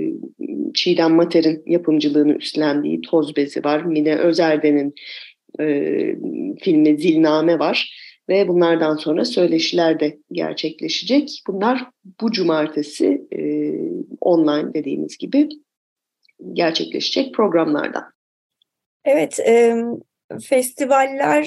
Çiğdem 0.74 1.14
Mater'in 1.14 1.62
yapımcılığını 1.66 2.32
üstlendiği 2.32 3.00
Toz 3.00 3.36
Bezi 3.36 3.64
var. 3.64 3.82
Mine 3.82 4.16
Özerden'in 4.16 4.94
e, 5.60 5.66
filmi 6.60 6.96
Zilname 6.96 7.58
var. 7.58 7.98
Ve 8.28 8.48
bunlardan 8.48 8.96
sonra 8.96 9.24
söyleşiler 9.24 10.00
de 10.00 10.18
gerçekleşecek. 10.32 11.42
Bunlar 11.46 11.86
bu 12.20 12.32
cumartesi 12.32 13.22
e, 13.32 13.72
online 14.20 14.74
dediğimiz 14.74 15.18
gibi 15.18 15.48
gerçekleşecek 16.52 17.34
programlardan. 17.34 18.04
Evet, 19.04 19.40
e, 19.40 19.76
festivaller 20.42 21.42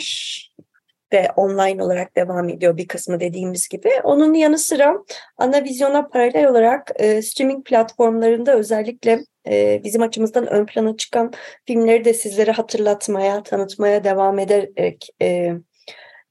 de 1.15 1.27
online 1.35 1.83
olarak 1.83 2.15
devam 2.15 2.49
ediyor 2.49 2.77
bir 2.77 2.87
kısmı 2.87 3.19
dediğimiz 3.19 3.67
gibi. 3.67 3.89
Onun 4.03 4.33
yanı 4.33 4.57
sıra 4.57 4.97
ana 5.37 5.63
vizyona 5.63 6.07
paralel 6.07 6.47
olarak 6.47 6.91
e, 6.95 7.21
streaming 7.21 7.65
platformlarında 7.65 8.55
özellikle 8.55 9.19
e, 9.47 9.81
bizim 9.83 10.01
açımızdan 10.01 10.47
ön 10.47 10.65
plana 10.65 10.97
çıkan 10.97 11.33
filmleri 11.65 12.05
de 12.05 12.13
sizlere 12.13 12.51
hatırlatmaya, 12.51 13.43
tanıtmaya 13.43 14.03
devam 14.03 14.39
ederek 14.39 15.09
e, 15.21 15.53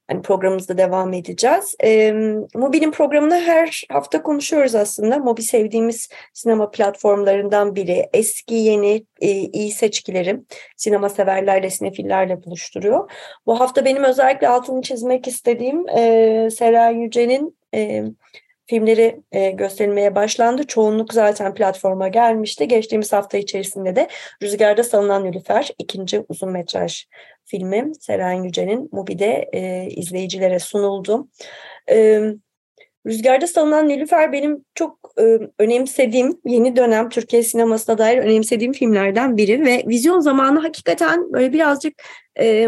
hani 0.07 0.21
programımızda 0.21 0.77
devam 0.77 1.13
edeceğiz. 1.13 1.75
E, 1.83 2.13
Mobi'nin 2.55 2.91
programını 2.91 3.39
her 3.39 3.83
hafta 3.91 4.23
konuşuyoruz 4.23 4.75
aslında. 4.75 5.17
Mobi 5.17 5.41
sevdiğimiz 5.41 6.09
sinema 6.33 6.71
platformlarından 6.71 7.75
biri. 7.75 8.09
Eski, 8.13 8.55
yeni, 8.55 9.05
e, 9.21 9.29
iyi 9.31 9.71
seçkileri 9.71 10.39
sinema 10.77 11.09
severlerle, 11.09 11.69
sinefillerle 11.69 12.43
buluşturuyor. 12.43 13.11
Bu 13.45 13.59
hafta 13.59 13.85
benim 13.85 14.03
özellikle 14.03 14.47
altını 14.47 14.81
çizmek 14.81 15.27
istediğim 15.27 15.89
e, 15.89 16.49
Seren 16.51 16.91
Yüce'nin 16.91 17.57
e, 17.73 18.03
filmleri 18.65 19.21
e, 19.31 19.51
gösterilmeye 19.51 20.15
başlandı. 20.15 20.63
Çoğunluk 20.67 21.13
zaten 21.13 21.53
platforma 21.53 22.07
gelmişti. 22.07 22.67
Geçtiğimiz 22.67 23.13
hafta 23.13 23.37
içerisinde 23.37 23.95
de 23.95 24.07
Rüzgarda 24.43 24.83
Salınan 24.83 25.23
Nülüfer 25.25 25.69
ikinci 25.79 26.25
uzun 26.29 26.51
metraj 26.51 27.05
filmi 27.45 27.91
Seren 27.99 28.43
Yüce'nin 28.43 28.89
Mubi'de 28.91 29.49
e, 29.53 29.89
izleyicilere 29.89 30.59
sunuldu. 30.59 31.27
E, 31.89 32.21
Rüzgarda 33.07 33.47
Salınan 33.47 33.87
Nilüfer 33.87 34.31
benim 34.31 34.65
çok 34.75 35.13
e, 35.19 35.23
önemsediğim, 35.59 36.41
yeni 36.45 36.75
dönem 36.75 37.09
Türkiye 37.09 37.43
sinemasına 37.43 37.97
dair 37.97 38.17
önemsediğim 38.17 38.73
filmlerden 38.73 39.37
biri 39.37 39.65
ve 39.65 39.83
vizyon 39.87 40.19
zamanı 40.19 40.59
hakikaten 40.59 41.33
böyle 41.33 41.53
birazcık 41.53 42.03
e, 42.39 42.67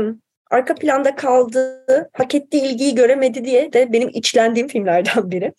arka 0.50 0.76
planda 0.76 1.16
kaldı, 1.16 1.84
hak 2.14 2.36
ettiği 2.36 2.64
ilgiyi 2.64 2.96
göremedi 2.96 3.46
diye 3.46 3.74
de 3.74 3.94
benim 3.94 4.10
içlendiğim 4.14 4.68
filmlerden 4.68 5.32
biri. 5.32 5.54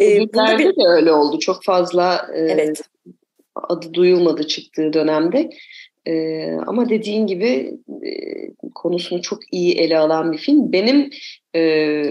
Ee, 0.00 0.18
bir... 0.20 0.76
de 0.76 0.88
öyle 0.88 1.12
oldu. 1.12 1.38
Çok 1.38 1.64
fazla 1.64 2.26
e, 2.34 2.38
evet. 2.38 2.82
adı 3.54 3.94
duyulmadı 3.94 4.46
çıktığı 4.46 4.92
dönemde. 4.92 5.50
E, 6.06 6.52
ama 6.66 6.88
dediğin 6.88 7.26
gibi 7.26 7.74
e, 7.88 8.10
konusunu 8.74 9.22
çok 9.22 9.38
iyi 9.52 9.74
ele 9.74 9.98
alan 9.98 10.32
bir 10.32 10.38
film. 10.38 10.72
Benim 10.72 11.10
e, 11.54 12.02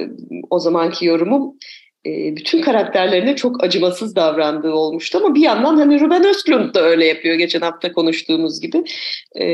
o 0.50 0.60
zamanki 0.60 1.06
yorumum 1.06 1.58
e, 2.06 2.36
bütün 2.36 2.62
karakterlerine 2.62 3.36
çok 3.36 3.64
acımasız 3.64 4.16
davrandığı 4.16 4.72
olmuştu 4.72 5.18
ama 5.18 5.36
bir 5.36 5.42
yandan 5.42 5.78
hani 5.78 6.00
Ruben 6.00 6.26
Östlund 6.26 6.76
da 6.76 6.82
öyle 6.82 7.06
yapıyor 7.06 7.36
geçen 7.36 7.62
hafta 7.62 7.94
konuştuğumuz 7.94 8.62
gibi. 8.62 8.84
E, 9.40 9.46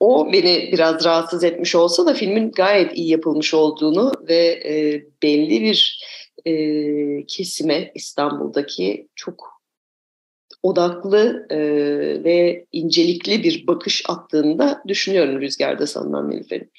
o 0.00 0.32
beni 0.32 0.70
biraz 0.72 1.04
rahatsız 1.04 1.44
etmiş 1.44 1.74
olsa 1.74 2.06
da 2.06 2.14
filmin 2.14 2.50
gayet 2.50 2.96
iyi 2.96 3.10
yapılmış 3.10 3.54
olduğunu 3.54 4.12
ve 4.28 4.60
e, 4.64 5.04
belli 5.22 5.62
bir 5.62 6.04
e, 6.46 7.26
kesime 7.26 7.90
İstanbul'daki 7.94 9.08
çok 9.14 9.62
odaklı 10.62 11.46
e, 11.50 11.58
ve 12.24 12.66
incelikli 12.72 13.44
bir 13.44 13.66
bakış 13.66 14.02
attığını 14.08 14.58
da 14.58 14.82
düşünüyorum 14.88 15.40
Rüzgar'da 15.40 15.86
sanılan 15.86 16.30
Nilüfer'in. 16.30 16.72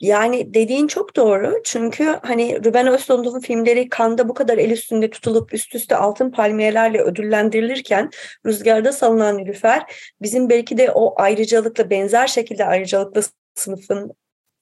Yani 0.00 0.54
dediğin 0.54 0.86
çok 0.86 1.16
doğru. 1.16 1.60
Çünkü 1.64 2.18
hani 2.22 2.64
Ruben 2.64 2.86
Östlund'un 2.86 3.40
filmleri 3.40 3.88
kanda 3.88 4.28
bu 4.28 4.34
kadar 4.34 4.58
el 4.58 4.70
üstünde 4.70 5.10
tutulup 5.10 5.54
üst 5.54 5.74
üste 5.74 5.96
altın 5.96 6.30
palmiyelerle 6.30 7.00
ödüllendirilirken 7.02 8.10
Rüzgarda 8.46 8.92
Salınan 8.92 9.38
Nilüfer 9.38 9.82
bizim 10.22 10.48
belki 10.48 10.78
de 10.78 10.90
o 10.90 11.20
ayrıcalıkla 11.20 11.90
benzer 11.90 12.26
şekilde 12.26 12.64
ayrıcalıklı 12.64 13.22
sınıfın 13.54 14.12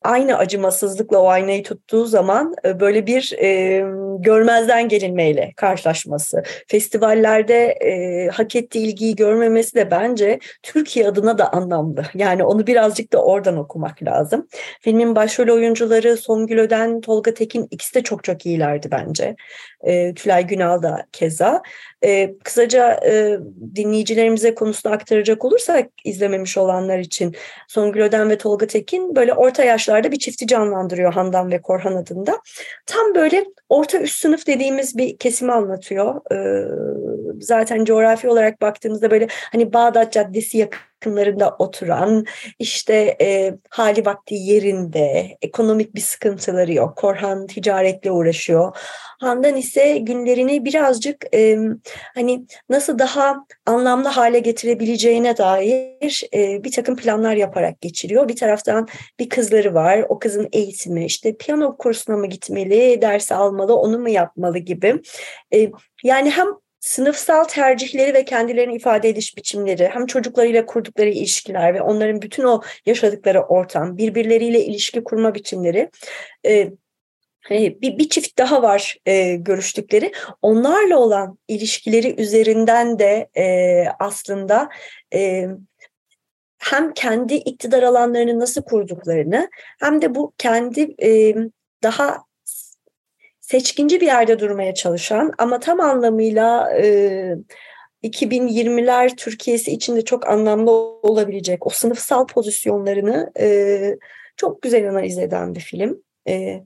aynı 0.04 0.36
acımasızlıkla 0.36 1.18
o 1.18 1.28
aynayı 1.28 1.62
tuttuğu 1.62 2.04
zaman 2.04 2.54
e, 2.64 2.80
böyle 2.80 3.06
bir 3.06 3.32
e, 3.42 3.84
görmezden 4.18 4.88
gelinmeyle 4.88 5.52
karşılaşması, 5.56 6.42
festivallerde 6.68 7.66
e, 7.66 8.28
hak 8.28 8.56
ettiği 8.56 8.86
ilgiyi 8.86 9.16
görmemesi 9.16 9.74
de 9.74 9.90
bence 9.90 10.38
Türkiye 10.62 11.08
adına 11.08 11.38
da 11.38 11.52
anlamlı. 11.52 12.04
Yani 12.14 12.44
onu 12.44 12.66
birazcık 12.66 13.12
da 13.12 13.24
oradan 13.24 13.56
okumak 13.56 14.02
lazım. 14.02 14.48
Filmin 14.80 15.16
başrol 15.16 15.54
oyuncuları 15.54 16.16
Songül 16.16 16.58
Öden, 16.58 17.00
Tolga 17.00 17.34
Tekin 17.34 17.68
ikisi 17.70 17.94
de 17.94 18.02
çok 18.02 18.24
çok 18.24 18.46
iyilerdi 18.46 18.88
bence. 18.90 19.36
E, 19.82 20.14
Tülay 20.14 20.46
Günal 20.46 20.82
da 20.82 21.06
keza. 21.12 21.62
E, 22.04 22.34
kısaca 22.44 23.00
e, 23.06 23.38
dinleyicilerimize 23.76 24.54
konusunu 24.54 24.92
aktaracak 24.92 25.44
olursak 25.44 25.88
izlememiş 26.04 26.58
olanlar 26.58 26.98
için 26.98 27.36
Songül 27.68 28.00
Öden 28.00 28.30
ve 28.30 28.38
Tolga 28.38 28.66
Tekin 28.66 29.16
böyle 29.16 29.34
orta 29.34 29.64
yaşlarda 29.92 30.12
bir 30.12 30.18
çifti 30.18 30.46
canlandırıyor 30.46 31.12
Handan 31.12 31.50
ve 31.50 31.62
Korhan 31.62 31.96
adında. 31.96 32.40
Tam 32.86 33.14
böyle 33.14 33.44
orta 33.68 33.98
üst 33.98 34.20
sınıf 34.20 34.46
dediğimiz 34.46 34.96
bir 34.96 35.16
kesimi 35.18 35.52
anlatıyor. 35.52 36.20
E, 36.32 36.68
zaten 37.40 37.84
coğrafi 37.84 38.28
olarak 38.28 38.60
baktığımızda 38.60 39.10
böyle 39.10 39.28
hani 39.52 39.72
Bağdat 39.72 40.12
Caddesi 40.12 40.58
yakın 40.58 40.80
yakınlarında 41.02 41.56
oturan, 41.58 42.24
işte 42.58 43.16
e, 43.20 43.54
hali 43.70 44.06
vakti 44.06 44.34
yerinde, 44.34 45.36
ekonomik 45.42 45.94
bir 45.94 46.00
sıkıntıları 46.00 46.72
yok. 46.72 46.96
Korhan 46.96 47.46
ticaretle 47.46 48.10
uğraşıyor. 48.10 48.76
Handan 49.22 49.56
ise 49.56 49.98
günlerini 49.98 50.64
birazcık 50.64 51.34
e, 51.34 51.58
hani 52.14 52.46
nasıl 52.68 52.98
daha 52.98 53.36
anlamlı 53.66 54.08
hale 54.08 54.38
getirebileceğine 54.38 55.36
dair 55.36 56.28
e, 56.34 56.64
bir 56.64 56.72
takım 56.72 56.96
planlar 56.96 57.36
yaparak 57.36 57.80
geçiriyor. 57.80 58.28
Bir 58.28 58.36
taraftan 58.36 58.88
bir 59.18 59.28
kızları 59.28 59.74
var. 59.74 60.04
O 60.08 60.18
kızın 60.18 60.48
eğitimi 60.52 61.04
işte 61.04 61.36
piyano 61.36 61.76
kursuna 61.76 62.16
mı 62.16 62.26
gitmeli, 62.26 63.02
ders 63.02 63.32
almalı, 63.32 63.76
onu 63.76 63.98
mu 63.98 64.08
yapmalı 64.08 64.58
gibi. 64.58 65.02
E, 65.54 65.70
yani 66.04 66.30
hem 66.30 66.46
sınıfsal 66.80 67.44
tercihleri 67.44 68.14
ve 68.14 68.24
kendilerini 68.24 68.74
ifade 68.74 69.08
ediş 69.08 69.36
biçimleri, 69.36 69.88
hem 69.88 70.06
çocuklarıyla 70.06 70.66
kurdukları 70.66 71.08
ilişkiler 71.08 71.74
ve 71.74 71.82
onların 71.82 72.22
bütün 72.22 72.44
o 72.44 72.62
yaşadıkları 72.86 73.42
ortam, 73.42 73.98
birbirleriyle 73.98 74.64
ilişki 74.64 75.04
kurma 75.04 75.34
biçimleri 75.34 75.90
e, 76.46 76.70
bir, 77.50 77.98
bir 77.98 78.08
çift 78.08 78.38
daha 78.38 78.62
var 78.62 78.96
e, 79.06 79.36
görüştükleri. 79.36 80.12
Onlarla 80.42 80.98
olan 80.98 81.38
ilişkileri 81.48 82.20
üzerinden 82.20 82.98
de 82.98 83.28
e, 83.36 83.84
aslında 83.98 84.68
e, 85.14 85.46
hem 86.58 86.94
kendi 86.94 87.34
iktidar 87.34 87.82
alanlarını 87.82 88.40
nasıl 88.40 88.62
kurduklarını 88.62 89.50
hem 89.80 90.02
de 90.02 90.14
bu 90.14 90.32
kendi 90.38 90.94
e, 91.02 91.34
daha 91.82 92.24
seçkinci 93.40 94.00
bir 94.00 94.06
yerde 94.06 94.38
durmaya 94.38 94.74
çalışan 94.74 95.32
ama 95.38 95.60
tam 95.60 95.80
anlamıyla 95.80 96.72
e, 96.78 97.36
2020'ler 98.04 99.16
Türkiye'si 99.16 99.72
içinde 99.72 100.04
çok 100.04 100.26
anlamlı 100.26 100.70
olabilecek 100.70 101.66
o 101.66 101.70
sınıfsal 101.70 102.26
pozisyonlarını 102.26 103.32
e, 103.38 103.96
çok 104.36 104.62
güzel 104.62 104.90
analiz 104.90 105.18
eden 105.18 105.54
bir 105.54 105.60
film. 105.60 106.02
E, 106.28 106.62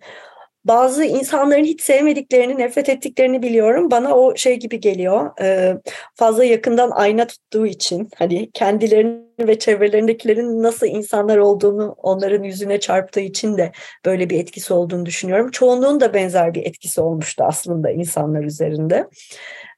bazı 0.67 1.05
insanların 1.05 1.65
hiç 1.65 1.81
sevmediklerini, 1.83 2.59
nefret 2.59 2.89
ettiklerini 2.89 3.43
biliyorum. 3.43 3.91
Bana 3.91 4.17
o 4.17 4.37
şey 4.37 4.57
gibi 4.57 4.81
geliyor. 4.81 5.31
E, 5.41 5.77
fazla 6.15 6.45
yakından 6.45 6.91
ayna 6.91 7.27
tuttuğu 7.27 7.67
için 7.67 8.09
hani 8.17 8.51
kendilerini 8.51 9.27
ve 9.41 9.59
çevrelerindekilerin 9.59 10.63
nasıl 10.63 10.87
insanlar 10.87 11.37
olduğunu 11.37 11.95
onların 11.99 12.43
yüzüne 12.43 12.81
çarptığı 12.81 13.21
için 13.21 13.59
de 13.59 13.73
böyle 14.05 14.31
bir 14.31 14.41
etkisi 14.41 14.75
olduğunu 14.75 15.07
düşünüyorum. 15.07 15.51
Çoğunluğun 15.51 16.01
da 16.01 16.15
benzer 16.15 16.55
bir 16.55 16.67
etkisi 16.67 17.01
olmuştu 17.01 17.45
aslında 17.47 17.91
insanlar 17.91 18.45
üzerinde. 18.45 19.09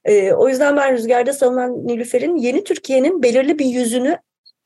E, 0.05 0.33
o 0.33 0.49
yüzden 0.49 0.77
ben 0.77 0.93
Rüzgarda 0.93 1.33
Salınan 1.33 1.87
Nilüfer'in 1.87 2.35
yeni 2.35 2.63
Türkiye'nin 2.63 3.23
belirli 3.23 3.59
bir 3.59 3.65
yüzünü 3.65 4.17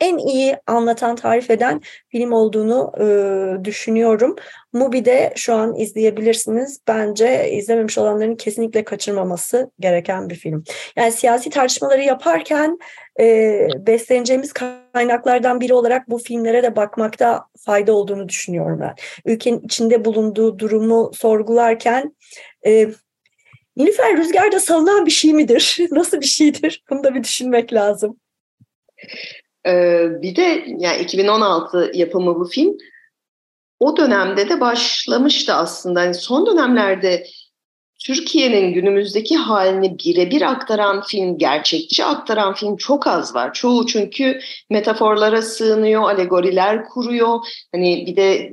en 0.03 0.17
iyi 0.17 0.57
anlatan, 0.67 1.15
tarif 1.15 1.51
eden 1.51 1.81
film 2.09 2.31
olduğunu 2.31 2.91
e, 2.99 3.05
düşünüyorum. 3.65 4.35
Mubi'de 4.73 5.33
şu 5.35 5.53
an 5.53 5.75
izleyebilirsiniz. 5.75 6.79
Bence 6.87 7.51
izlememiş 7.51 7.97
olanların 7.97 8.35
kesinlikle 8.35 8.83
kaçırmaması 8.83 9.71
gereken 9.79 10.29
bir 10.29 10.35
film. 10.35 10.63
Yani 10.95 11.11
siyasi 11.11 11.49
tartışmaları 11.49 12.01
yaparken 12.03 12.77
e, 13.19 13.67
besleneceğimiz 13.87 14.53
kaynaklardan 14.53 15.61
biri 15.61 15.73
olarak 15.73 16.09
bu 16.09 16.17
filmlere 16.17 16.63
de 16.63 16.75
bakmakta 16.75 17.45
fayda 17.65 17.93
olduğunu 17.93 18.29
düşünüyorum 18.29 18.79
ben. 18.81 18.95
Ülkenin 19.25 19.61
içinde 19.61 20.05
bulunduğu 20.05 20.59
durumu 20.59 21.11
sorgularken 21.13 22.15
e, 22.65 22.89
Nilüfer 23.77 24.17
rüzgarda 24.17 24.59
salınan 24.59 25.05
bir 25.05 25.11
şey 25.11 25.33
midir? 25.33 25.77
Nasıl 25.91 26.21
bir 26.21 26.25
şeydir? 26.25 26.83
Bunu 26.89 27.03
da 27.03 27.15
bir 27.15 27.23
düşünmek 27.23 27.73
lazım. 27.73 28.19
Ee, 29.67 30.07
bir 30.21 30.35
de 30.35 30.65
yani 30.79 31.01
2016 31.01 31.91
yapımı 31.93 32.35
bu 32.35 32.45
film 32.45 32.77
o 33.79 33.97
dönemde 33.97 34.49
de 34.49 34.61
başlamıştı 34.61 35.53
aslında. 35.53 36.03
Yani 36.03 36.13
son 36.13 36.45
dönemlerde 36.45 37.27
Türkiye'nin 38.05 38.73
günümüzdeki 38.73 39.35
halini 39.35 39.99
birebir 39.99 40.41
aktaran 40.41 41.01
film, 41.01 41.37
gerçekçi 41.37 42.05
aktaran 42.05 42.53
film 42.53 42.77
çok 42.77 43.07
az 43.07 43.35
var. 43.35 43.53
Çoğu 43.53 43.85
çünkü 43.85 44.39
metaforlara 44.69 45.41
sığınıyor, 45.41 46.01
alegoriler 46.01 46.85
kuruyor. 46.85 47.39
Hani 47.71 48.05
bir 48.07 48.15
de 48.15 48.51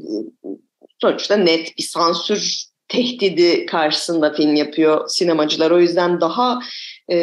sonuçta 1.03 1.37
net 1.37 1.79
bir 1.79 1.83
sansür 1.83 2.65
tehdidi 2.89 3.67
karşısında 3.67 4.33
film 4.33 4.55
yapıyor 4.55 5.09
sinemacılar. 5.09 5.71
O 5.71 5.81
yüzden 5.81 6.21
daha 6.21 6.59
e, 7.13 7.17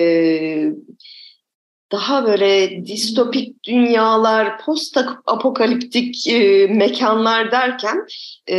daha 1.92 2.26
böyle 2.26 2.86
distopik 2.86 3.64
dünyalar, 3.64 4.62
post 4.62 4.98
apokaliptik 5.26 6.28
e, 6.28 6.68
mekanlar 6.68 7.52
derken 7.52 8.06
e, 8.48 8.58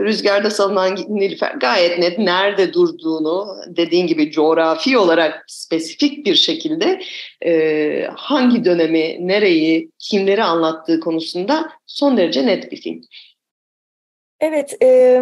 Rüzgarda 0.00 0.50
Salınan 0.50 0.96
Nilüfer 1.08 1.54
gayet 1.54 1.98
net 1.98 2.18
nerede 2.18 2.72
durduğunu 2.72 3.56
dediğin 3.66 4.06
gibi 4.06 4.30
coğrafi 4.30 4.98
olarak 4.98 5.44
spesifik 5.46 6.26
bir 6.26 6.34
şekilde 6.34 7.02
e, 7.44 8.08
hangi 8.14 8.64
dönemi, 8.64 9.28
nereyi, 9.28 9.90
kimleri 9.98 10.44
anlattığı 10.44 11.00
konusunda 11.00 11.70
son 11.86 12.16
derece 12.16 12.46
net 12.46 12.72
bir 12.72 12.76
film. 12.76 13.00
Evet, 14.40 14.82
e, 14.82 15.20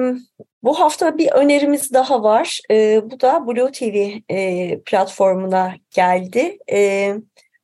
bu 0.62 0.80
hafta 0.80 1.18
bir 1.18 1.32
önerimiz 1.32 1.92
daha 1.92 2.22
var. 2.22 2.60
E, 2.70 3.00
bu 3.10 3.20
da 3.20 3.46
Blue 3.46 3.72
TV 3.72 4.18
e, 4.28 4.80
platformuna 4.80 5.74
geldi. 5.90 6.58
E, 6.72 7.14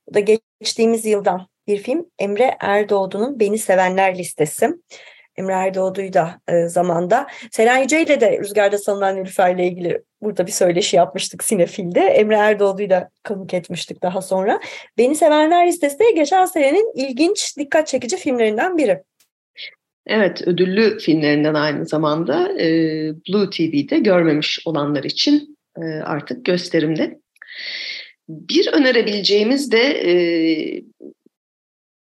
bu 0.08 0.14
da 0.14 0.20
geçtiğimiz 0.20 1.06
yıldan 1.06 1.46
bir 1.66 1.78
film. 1.78 2.06
Emre 2.18 2.56
Erdoğdu'nun 2.60 3.40
Beni 3.40 3.58
Sevenler 3.58 4.18
listesi. 4.18 4.74
Emre 5.36 5.52
Erdoğdu'yu 5.52 6.12
da 6.12 6.40
e, 6.48 6.68
zamanda. 6.68 7.26
Seren 7.50 7.78
Yüce 7.78 8.02
ile 8.02 8.20
de 8.20 8.38
Rüzgarda 8.38 8.78
Salınan 8.78 9.16
Nilüfer 9.16 9.54
ile 9.54 9.66
ilgili 9.66 10.02
burada 10.22 10.46
bir 10.46 10.52
söyleşi 10.52 10.96
yapmıştık 10.96 11.44
Sinefil'de. 11.44 12.00
Emre 12.00 12.36
Erdoğdu'yu 12.36 12.90
da 12.90 13.10
konuk 13.28 13.54
etmiştik 13.54 14.02
daha 14.02 14.22
sonra. 14.22 14.60
Beni 14.98 15.14
Sevenler 15.14 15.66
listesi 15.66 15.98
de 15.98 16.10
geçen 16.10 16.44
senenin 16.44 16.92
ilginç, 16.94 17.56
dikkat 17.56 17.86
çekici 17.86 18.16
filmlerinden 18.16 18.78
biri. 18.78 19.02
Evet, 20.08 20.42
ödüllü 20.48 20.98
filmlerinden 20.98 21.54
aynı 21.54 21.86
zamanda 21.86 22.62
e, 22.62 22.68
Blue 23.28 23.50
TV'de 23.50 23.98
görmemiş 23.98 24.58
olanlar 24.64 25.04
için 25.04 25.58
e, 25.76 25.84
artık 25.84 26.44
gösterimde. 26.44 27.20
Bir 28.28 28.72
önerebileceğimiz 28.72 29.72
de 29.72 29.80
e, 29.80 30.12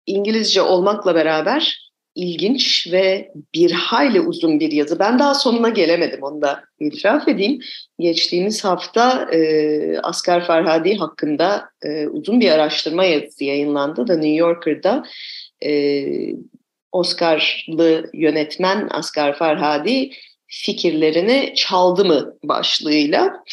İngilizce 0.05 0.61
olmakla 0.61 1.15
beraber 1.15 1.91
ilginç 2.15 2.87
ve 2.91 3.31
bir 3.55 3.71
hayli 3.71 4.21
uzun 4.21 4.59
bir 4.59 4.71
yazı. 4.71 4.99
Ben 4.99 5.19
daha 5.19 5.33
sonuna 5.33 5.69
gelemedim 5.69 6.23
onu 6.23 6.41
da 6.41 6.63
itiraf 6.79 7.27
edeyim. 7.27 7.59
Geçtiğimiz 7.99 8.63
hafta 8.63 9.29
e, 9.33 9.99
Asgar 10.03 10.45
Farhadi 10.45 10.95
hakkında 10.95 11.69
e, 11.83 12.07
uzun 12.07 12.39
bir 12.39 12.51
araştırma 12.51 13.05
yazısı 13.05 13.43
yayınlandı 13.43 14.07
da 14.07 14.13
New 14.13 14.35
Yorker'da 14.35 15.03
e, 15.65 16.05
Oscar'lı 16.95 18.09
yönetmen 18.13 18.87
Asgar 18.91 19.37
Farhadi 19.37 20.09
fikirlerini 20.47 21.53
çaldı 21.55 22.05
mı 22.05 22.33
başlığıyla. 22.43 23.43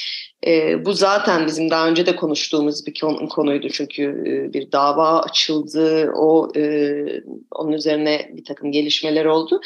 E, 0.46 0.84
bu 0.84 0.92
zaten 0.92 1.46
bizim 1.46 1.70
daha 1.70 1.88
önce 1.88 2.06
de 2.06 2.16
konuştuğumuz 2.16 2.86
bir 2.86 2.94
konuydu 3.28 3.68
çünkü 3.68 4.02
e, 4.02 4.52
bir 4.52 4.72
dava 4.72 5.20
açıldı, 5.20 6.10
o 6.16 6.52
e, 6.56 7.04
onun 7.50 7.72
üzerine 7.72 8.30
bir 8.32 8.44
takım 8.44 8.72
gelişmeler 8.72 9.24
oldu. 9.24 9.60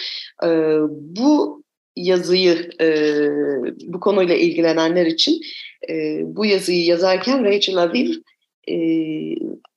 E, 0.44 0.48
bu 0.90 1.62
yazıyı 1.96 2.70
e, 2.80 2.88
bu 3.82 4.00
konuyla 4.00 4.34
ilgilenenler 4.34 5.06
için 5.06 5.40
e, 5.88 6.20
bu 6.22 6.46
yazıyı 6.46 6.84
yazarken 6.84 7.44
Rachel 7.44 7.76
Aviv 7.76 8.10
e, 8.70 8.76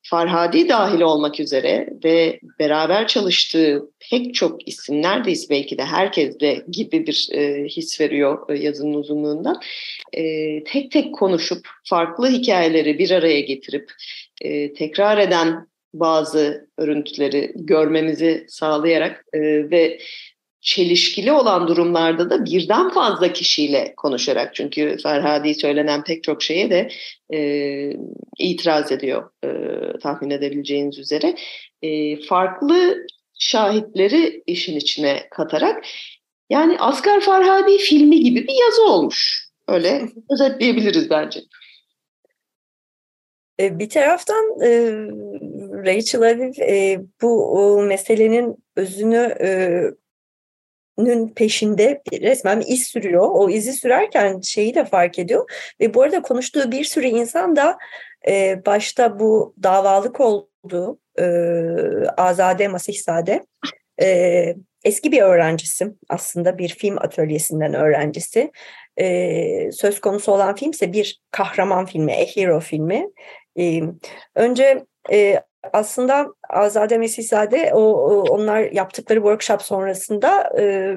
Farhadi 0.10 0.70
dahil 0.70 1.02
olmak 1.02 1.40
üzere 1.40 1.90
ve 2.04 2.40
beraber 2.60 3.08
çalıştığı 3.08 3.82
pek 4.12 4.36
çok 4.36 4.68
isim 4.68 5.02
neredeyse 5.02 5.50
belki 5.50 5.78
de 5.78 5.86
herkesle 5.86 6.64
gibi 6.72 7.08
bir 7.08 7.30
e, 7.32 7.64
his 7.64 8.02
veriyor 8.02 8.50
e, 8.50 8.60
yazının 8.60 8.94
uzunluğundan. 8.94 9.62
E, 10.14 10.24
tek 10.64 10.92
tek 10.92 11.16
konuşup 11.16 11.68
farklı 11.84 12.30
hikayeleri 12.30 13.00
bir 13.00 13.12
araya 13.12 13.42
getirip 13.42 13.92
e, 14.42 14.74
tekrar 14.74 15.18
eden 15.18 15.68
bazı 15.94 16.68
örüntüleri 16.78 17.52
görmemizi 17.56 18.46
sağlayarak 18.48 19.26
e, 19.34 19.40
ve 19.72 20.00
çelişkili 20.62 21.32
olan 21.32 21.68
durumlarda 21.68 22.30
da 22.30 22.46
birden 22.46 22.90
fazla 22.90 23.34
kişiyle 23.34 23.94
konuşarak 23.98 24.56
çünkü 24.56 24.98
Ferhadi 25.04 25.56
söylenen 25.56 26.04
pek 26.04 26.24
çok 26.24 26.44
şeye 26.44 26.70
de 26.70 26.90
e, 27.34 27.40
itiraz 28.40 28.92
ediyor 28.92 29.30
e, 29.44 29.50
tahmin 30.00 30.30
edebileceğiniz 30.30 31.00
üzere. 31.00 31.36
E, 31.82 32.22
farklı 32.22 33.06
şahitleri 33.40 34.44
işin 34.48 34.76
içine 34.76 35.28
katarak 35.32 35.86
yani 36.50 36.80
Asgar 36.80 37.22
Farhadi 37.22 37.78
filmi 37.78 38.20
gibi 38.20 38.48
bir 38.48 38.66
yazı 38.66 38.84
olmuş. 38.84 39.50
Öyle 39.68 40.02
özetleyebiliriz 40.32 41.10
bence. 41.10 41.40
E, 43.60 43.80
bir 43.80 43.90
taraftan 43.90 44.62
e, 44.64 44.70
Rachel 45.86 46.22
Aviv 46.22 46.54
e, 46.62 47.00
bu 47.22 47.52
o 47.52 47.82
meselenin 47.82 48.56
özünü 48.76 49.36
e, 49.42 49.82
nün 51.06 51.28
peşinde 51.28 52.02
resmen 52.22 52.64
iz 52.68 52.84
sürüyor. 52.84 53.30
O 53.32 53.50
izi 53.50 53.74
sürerken 53.74 54.42
şeyi 54.42 54.76
de 54.76 54.86
fark 54.86 55.20
ediyor. 55.20 55.74
Ve 55.82 55.94
bu 55.94 56.02
arada 56.02 56.22
konuştuğu 56.22 56.72
bir 56.72 56.84
sürü 56.84 57.08
insan 57.08 57.56
da 57.56 57.78
e, 58.28 58.66
başta 58.66 59.20
bu 59.20 59.56
davalık 59.64 60.20
olduğu 60.20 61.00
e, 61.20 61.26
Azade 62.18 62.68
Masihzade 62.68 63.46
e, 64.02 64.56
eski 64.84 65.12
bir 65.12 65.22
öğrencisi 65.22 65.88
aslında 66.10 66.58
bir 66.58 66.70
film 66.70 66.98
atölyesinden 66.98 67.74
öğrencisi. 67.74 68.52
E, 68.98 69.72
söz 69.72 70.02
konusu 70.02 70.32
olan 70.32 70.56
film 70.56 70.72
ise 70.72 70.94
bir 70.94 71.22
kahraman 71.32 71.86
filmi, 71.86 72.14
A 72.14 72.26
Hero 72.36 72.60
filmi. 72.60 73.08
E, 73.60 73.82
önce 74.36 74.86
e, 75.12 75.42
aslında 75.74 76.28
Azade 76.50 76.98
Mesihzade 76.98 77.72
o, 77.74 77.82
o 77.82 78.22
onlar 78.22 78.60
yaptıkları 78.60 79.20
workshop 79.20 79.62
sonrasında 79.62 80.54
e, 80.60 80.96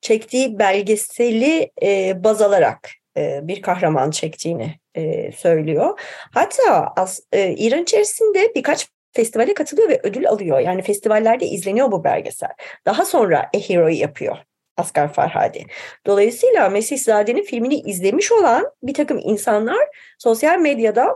çektiği 0.00 0.58
belgeseli 0.58 1.70
e, 1.82 2.24
baz 2.24 2.42
alarak 2.42 2.90
e, 3.16 3.40
bir 3.42 3.62
kahraman 3.62 4.10
çektiğini 4.10 4.74
e, 4.94 5.32
söylüyor. 5.32 6.00
Hatta 6.34 6.92
az, 6.96 7.20
e, 7.32 7.50
İran 7.52 7.82
içerisinde 7.82 8.54
birkaç 8.54 8.88
festivale 9.12 9.54
katılıyor 9.54 9.88
ve 9.88 10.00
ödül 10.02 10.28
alıyor. 10.28 10.58
Yani 10.58 10.82
festivallerde 10.82 11.46
izleniyor 11.46 11.92
bu 11.92 12.04
belgesel. 12.04 12.50
Daha 12.86 13.04
sonra 13.04 13.50
A 13.54 13.58
Hero'yu 13.58 13.98
yapıyor. 13.98 14.36
Asgar 14.76 15.12
Farhadi. 15.12 15.66
Dolayısıyla 16.06 16.68
Mesihzade'nin 16.68 17.42
filmini 17.42 17.74
izlemiş 17.74 18.32
olan 18.32 18.70
bir 18.82 18.94
takım 18.94 19.18
insanlar 19.22 19.88
sosyal 20.18 20.58
medyada 20.58 21.14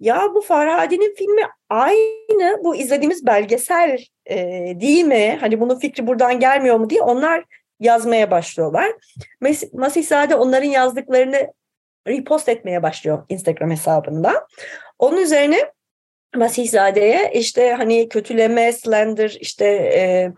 ya 0.00 0.22
bu 0.34 0.40
Farhadi'nin 0.40 1.14
filmi 1.14 1.42
aynı 1.68 2.64
bu 2.64 2.76
izlediğimiz 2.76 3.26
belgesel 3.26 3.98
e, 4.30 4.36
değil 4.80 5.04
mi? 5.04 5.38
Hani 5.40 5.60
bunun 5.60 5.78
fikri 5.78 6.06
buradan 6.06 6.40
gelmiyor 6.40 6.76
mu 6.76 6.90
diye 6.90 7.02
onlar 7.02 7.44
yazmaya 7.80 8.30
başlıyorlar. 8.30 8.92
Mes 9.40 9.72
Masihzade 9.72 10.34
onların 10.34 10.68
yazdıklarını 10.68 11.52
repost 12.08 12.48
etmeye 12.48 12.82
başlıyor 12.82 13.24
Instagram 13.28 13.70
hesabında. 13.70 14.46
Onun 14.98 15.16
üzerine 15.16 15.72
Masihzade'ye 16.36 17.30
işte 17.34 17.72
hani 17.72 18.08
kötüleme, 18.08 18.72
slender 18.72 19.36
işte 19.40 19.64
e, 19.64 20.32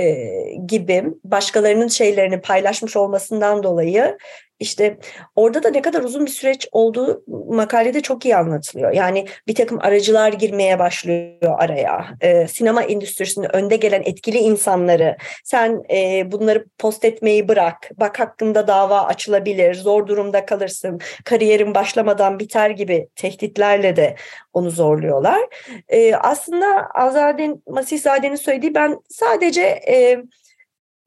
e, 0.00 0.24
gibi 0.66 1.04
başkalarının 1.24 1.88
şeylerini 1.88 2.40
paylaşmış 2.40 2.96
olmasından 2.96 3.62
dolayı 3.62 4.18
işte 4.62 4.98
orada 5.36 5.62
da 5.62 5.70
ne 5.70 5.82
kadar 5.82 6.02
uzun 6.02 6.26
bir 6.26 6.30
süreç 6.30 6.68
olduğu 6.72 7.24
makalede 7.48 8.00
çok 8.00 8.24
iyi 8.24 8.36
anlatılıyor. 8.36 8.92
Yani 8.92 9.26
bir 9.46 9.54
takım 9.54 9.78
aracılar 9.80 10.32
girmeye 10.32 10.78
başlıyor 10.78 11.56
araya. 11.58 12.06
Ee, 12.20 12.48
sinema 12.48 12.82
endüstrisinin 12.82 13.56
önde 13.56 13.76
gelen 13.76 14.02
etkili 14.02 14.38
insanları 14.38 15.16
sen 15.44 15.82
e, 15.90 16.32
bunları 16.32 16.66
post 16.78 17.04
etmeyi 17.04 17.48
bırak. 17.48 17.90
Bak 17.96 18.20
hakkında 18.20 18.66
dava 18.66 19.00
açılabilir. 19.00 19.74
Zor 19.74 20.06
durumda 20.06 20.46
kalırsın. 20.46 21.00
Kariyerin 21.24 21.74
başlamadan 21.74 22.38
biter 22.38 22.70
gibi 22.70 23.08
tehditlerle 23.16 23.96
de 23.96 24.16
onu 24.52 24.70
zorluyorlar. 24.70 25.40
Ee, 25.88 26.14
aslında 26.14 26.66
Azad'in, 26.94 27.62
Masihzade'nin 27.68 28.36
söylediği 28.36 28.74
ben 28.74 28.98
sadece 29.08 29.62
e, 29.62 30.22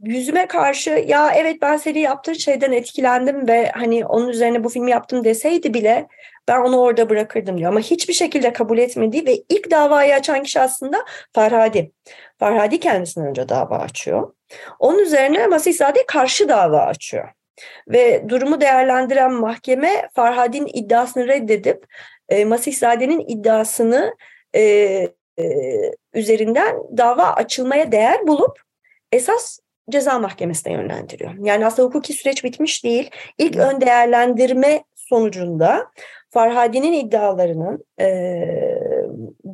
yüzüme 0.06 0.48
karşı 0.48 0.90
ya 0.90 1.32
evet 1.36 1.62
ben 1.62 1.78
seni 1.78 2.00
yaptığın 2.00 2.34
şeyden 2.34 2.72
etkilendim 2.72 3.48
ve 3.48 3.70
hani 3.70 4.06
onun 4.06 4.30
üzerine 4.30 4.64
bu 4.64 4.70
filmi 4.70 4.92
yaptım 4.92 5.24
deseydi 5.24 5.74
bile 5.74 6.08
ben 6.48 6.62
onu 6.62 6.80
orada 6.80 7.10
bırakırdım 7.10 7.58
diyor. 7.58 7.72
Ama 7.72 7.80
hiçbir 7.80 8.14
şekilde 8.14 8.54
kabul 8.54 8.78
etmediği 8.78 9.26
ve 9.26 9.36
ilk 9.50 9.72
davayı 9.72 10.16
açan 10.16 10.44
kişi 10.44 10.60
aslında 10.60 11.06
Farhadi. 11.34 11.92
Farhadi 12.40 12.80
kendisinden 12.80 13.30
önce 13.30 13.50
dava 13.50 13.78
açıyor. 13.78 14.34
Onun 14.80 15.00
üzerine 15.00 15.48
Masihzade 15.48 16.06
karşı 16.06 16.50
dava 16.50 16.80
açıyor. 16.80 17.30
Ve 17.88 18.30
durumu 18.30 18.62
değerlendiren 18.62 19.34
mahkeme 19.34 20.10
Farhadi'nin 20.14 20.70
iddiasını 20.74 21.28
reddedip 21.28 21.86
e, 22.30 22.46
Masihzade'nin 22.46 23.20
iddiasını 23.28 24.16
e, 24.56 24.62
e, 25.40 25.46
üzerinden 26.14 26.78
dava 26.98 27.34
açılmaya 27.34 27.92
değer 27.92 28.28
bulup 28.28 28.60
esas 29.12 29.60
ceza 29.90 30.20
mahkemesine 30.20 30.74
yönlendiriyor. 30.74 31.34
Yani 31.40 31.66
aslında 31.66 31.88
hukuki 31.88 32.14
süreç 32.14 32.44
bitmiş 32.44 32.84
değil. 32.84 33.10
İlk 33.38 33.56
ön 33.56 33.82
değerlendirme 33.82 34.84
sonucunda 34.96 35.88
Farhadi'nin 36.36 36.94
iddialarının 36.94 37.86
e, 38.00 38.08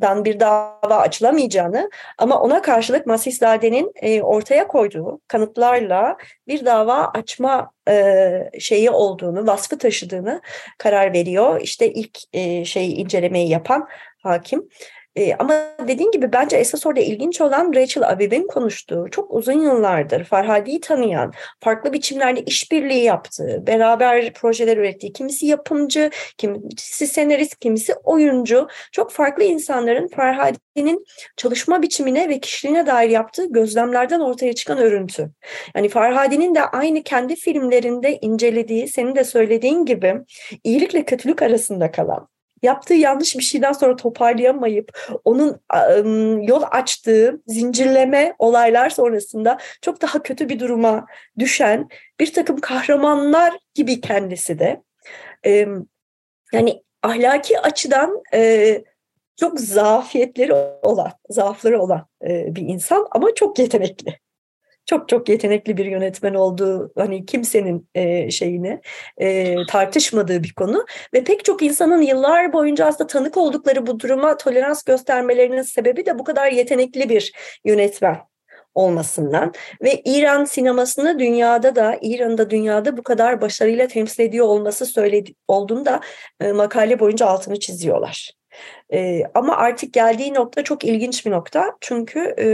dan 0.00 0.24
bir 0.24 0.40
dava 0.40 0.96
açılamayacağını 0.96 1.90
ama 2.18 2.40
ona 2.40 2.62
karşılık 2.62 3.06
Masihzade'nin 3.06 3.92
e, 3.96 4.22
ortaya 4.22 4.68
koyduğu 4.68 5.20
kanıtlarla 5.28 6.16
bir 6.48 6.64
dava 6.64 7.10
açma 7.14 7.70
e, 7.88 8.50
şeyi 8.60 8.90
olduğunu, 8.90 9.46
vasfı 9.46 9.78
taşıdığını 9.78 10.40
karar 10.78 11.12
veriyor. 11.12 11.60
İşte 11.60 11.92
ilk 11.92 12.18
e, 12.32 12.64
şeyi 12.64 12.94
incelemeyi 12.94 13.48
yapan 13.48 13.88
hakim. 14.22 14.68
E, 15.16 15.34
ama 15.38 15.54
dediğin 15.88 16.10
gibi 16.10 16.32
bence 16.32 16.56
esas 16.56 16.86
orada 16.86 17.00
ilginç 17.00 17.40
olan 17.40 17.72
Rachel 17.74 18.08
Aviv'in 18.08 18.46
konuştuğu, 18.46 19.06
çok 19.10 19.34
uzun 19.34 19.60
yıllardır 19.60 20.24
Farhadi'yi 20.24 20.80
tanıyan, 20.80 21.32
farklı 21.60 21.92
biçimlerde 21.92 22.42
işbirliği 22.42 23.04
yaptığı, 23.04 23.66
beraber 23.66 24.32
projeler 24.32 24.76
ürettiği, 24.76 25.12
kimisi 25.12 25.46
yapımcı, 25.46 26.10
kimisi 26.38 27.06
senarist, 27.06 27.58
kimisi 27.60 27.94
oyuncu, 27.94 28.68
çok 28.92 29.12
farklı 29.12 29.44
insanların 29.44 30.08
Farhadi'nin 30.08 31.04
çalışma 31.36 31.82
biçimine 31.82 32.28
ve 32.28 32.40
kişiliğine 32.40 32.86
dair 32.86 33.10
yaptığı 33.10 33.52
gözlemlerden 33.52 34.20
ortaya 34.20 34.52
çıkan 34.52 34.78
örüntü. 34.78 35.30
Yani 35.76 35.88
Farhadi'nin 35.88 36.54
de 36.54 36.62
aynı 36.62 37.02
kendi 37.02 37.36
filmlerinde 37.36 38.18
incelediği, 38.20 38.88
senin 38.88 39.14
de 39.14 39.24
söylediğin 39.24 39.84
gibi 39.86 40.14
iyilikle 40.64 41.04
kötülük 41.04 41.42
arasında 41.42 41.90
kalan, 41.90 42.28
yaptığı 42.62 42.94
yanlış 42.94 43.36
bir 43.36 43.42
şeyden 43.42 43.72
sonra 43.72 43.96
toparlayamayıp 43.96 45.16
onun 45.24 45.60
yol 46.42 46.62
açtığı 46.70 47.42
zincirleme 47.46 48.34
olaylar 48.38 48.90
sonrasında 48.90 49.58
çok 49.82 50.02
daha 50.02 50.22
kötü 50.22 50.48
bir 50.48 50.60
duruma 50.60 51.06
düşen 51.38 51.88
bir 52.20 52.32
takım 52.32 52.60
kahramanlar 52.60 53.54
gibi 53.74 54.00
kendisi 54.00 54.58
de. 54.58 54.82
Yani 56.52 56.82
ahlaki 57.02 57.60
açıdan 57.60 58.22
çok 59.40 59.60
zafiyetleri 59.60 60.54
olan, 60.82 61.12
zaafları 61.28 61.82
olan 61.82 62.06
bir 62.22 62.62
insan 62.62 63.06
ama 63.10 63.34
çok 63.34 63.58
yetenekli 63.58 64.18
çok 64.92 65.08
çok 65.08 65.28
yetenekli 65.28 65.76
bir 65.76 65.84
yönetmen 65.84 66.34
olduğu 66.34 66.92
hani 66.96 67.26
kimsenin 67.26 67.88
e, 67.94 68.30
şeyini 68.30 68.80
e, 69.18 69.56
tartışmadığı 69.68 70.42
bir 70.42 70.52
konu 70.52 70.86
ve 71.14 71.24
pek 71.24 71.44
çok 71.44 71.62
insanın 71.62 72.02
yıllar 72.02 72.52
boyunca 72.52 72.86
aslında 72.86 73.06
tanık 73.06 73.36
oldukları 73.36 73.86
bu 73.86 74.00
duruma 74.00 74.36
tolerans 74.36 74.82
göstermelerinin 74.82 75.62
sebebi 75.62 76.06
de 76.06 76.18
bu 76.18 76.24
kadar 76.24 76.52
yetenekli 76.52 77.08
bir 77.08 77.32
yönetmen 77.64 78.18
olmasından 78.74 79.52
ve 79.82 80.02
İran 80.04 80.44
sinemasını 80.44 81.18
dünyada 81.18 81.76
da 81.76 81.98
İran'da 82.02 82.50
dünyada 82.50 82.96
bu 82.96 83.02
kadar 83.02 83.40
başarıyla 83.40 83.86
temsil 83.86 84.22
ediyor 84.22 84.46
olması 84.46 84.86
söyledi 84.86 85.34
olduğunda 85.48 86.00
e, 86.40 86.52
makale 86.52 87.00
boyunca 87.00 87.26
altını 87.26 87.60
çiziyorlar. 87.60 88.30
E, 88.92 89.22
ama 89.34 89.56
artık 89.56 89.92
geldiği 89.92 90.34
nokta 90.34 90.64
çok 90.64 90.84
ilginç 90.84 91.26
bir 91.26 91.30
nokta 91.30 91.76
çünkü 91.80 92.34
e, 92.38 92.46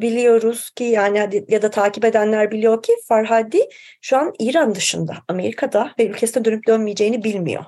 biliyoruz 0.00 0.70
ki 0.70 0.84
yani 0.84 1.44
ya 1.48 1.62
da 1.62 1.70
takip 1.70 2.04
edenler 2.04 2.50
biliyor 2.50 2.82
ki 2.82 2.92
Farhadi 3.08 3.68
şu 4.00 4.16
an 4.16 4.32
İran 4.38 4.74
dışında, 4.74 5.16
Amerika'da 5.28 5.92
ve 5.98 6.06
ülkesine 6.06 6.44
dönüp 6.44 6.66
dönmeyeceğini 6.66 7.24
bilmiyor. 7.24 7.64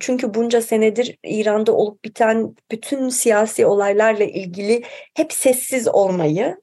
Çünkü 0.00 0.34
bunca 0.34 0.62
senedir 0.62 1.18
İran'da 1.24 1.72
olup 1.72 2.04
biten 2.04 2.54
bütün 2.70 3.08
siyasi 3.08 3.66
olaylarla 3.66 4.24
ilgili 4.24 4.82
hep 5.14 5.32
sessiz 5.32 5.88
olmayı 5.88 6.56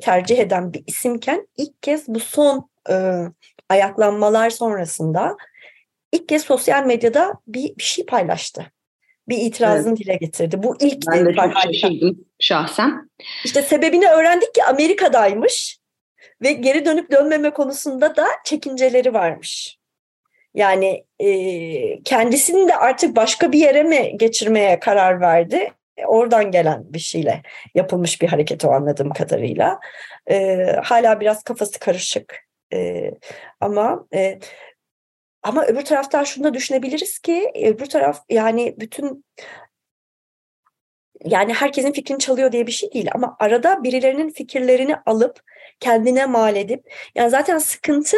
tercih 0.00 0.38
eden 0.38 0.72
bir 0.72 0.84
isimken 0.86 1.48
ilk 1.56 1.82
kez 1.82 2.08
bu 2.08 2.20
son 2.20 2.70
ayaklanmalar 3.68 4.50
sonrasında 4.50 5.36
ilk 6.12 6.28
kez 6.28 6.42
sosyal 6.42 6.86
medyada 6.86 7.34
bir, 7.46 7.76
bir 7.76 7.82
şey 7.82 8.06
paylaştı 8.06 8.72
bir 9.28 9.38
itirazını 9.38 9.88
evet. 9.88 9.98
dile 9.98 10.16
getirdi. 10.16 10.62
Bu 10.62 10.76
ilk 10.80 11.06
ben 11.12 11.26
de 11.26 11.34
çok 11.34 11.52
şaşırdım 11.62 12.25
şahsen. 12.40 13.10
İşte 13.44 13.62
sebebini 13.62 14.08
öğrendik 14.08 14.54
ki 14.54 14.64
Amerika'daymış 14.64 15.78
ve 16.42 16.52
geri 16.52 16.84
dönüp 16.84 17.10
dönmeme 17.10 17.50
konusunda 17.50 18.16
da 18.16 18.26
çekinceleri 18.44 19.14
varmış. 19.14 19.78
Yani 20.54 21.04
e, 21.18 22.02
kendisini 22.02 22.68
de 22.68 22.76
artık 22.76 23.16
başka 23.16 23.52
bir 23.52 23.58
yere 23.58 23.82
mi 23.82 24.18
geçirmeye 24.18 24.80
karar 24.80 25.20
verdi? 25.20 25.72
Oradan 26.06 26.50
gelen 26.50 26.84
bir 26.92 26.98
şeyle 26.98 27.42
yapılmış 27.74 28.22
bir 28.22 28.28
hareket 28.28 28.64
o 28.64 28.70
anladığım 28.70 29.12
kadarıyla. 29.12 29.80
E, 30.30 30.56
hala 30.84 31.20
biraz 31.20 31.42
kafası 31.42 31.78
karışık. 31.78 32.46
E, 32.72 33.10
ama 33.60 34.06
e, 34.14 34.38
ama 35.42 35.64
öbür 35.64 35.84
taraftan 35.84 36.24
şunu 36.24 36.44
da 36.44 36.54
düşünebiliriz 36.54 37.18
ki 37.18 37.52
öbür 37.54 37.86
taraf 37.86 38.24
yani 38.28 38.74
bütün 38.78 39.24
yani 41.24 41.52
herkesin 41.52 41.92
fikrini 41.92 42.18
çalıyor 42.18 42.52
diye 42.52 42.66
bir 42.66 42.72
şey 42.72 42.92
değil 42.92 43.08
ama 43.14 43.36
arada 43.38 43.82
birilerinin 43.84 44.30
fikirlerini 44.30 44.96
alıp 45.06 45.40
kendine 45.80 46.26
mal 46.26 46.56
edip 46.56 46.92
yani 47.14 47.30
zaten 47.30 47.58
sıkıntı 47.58 48.16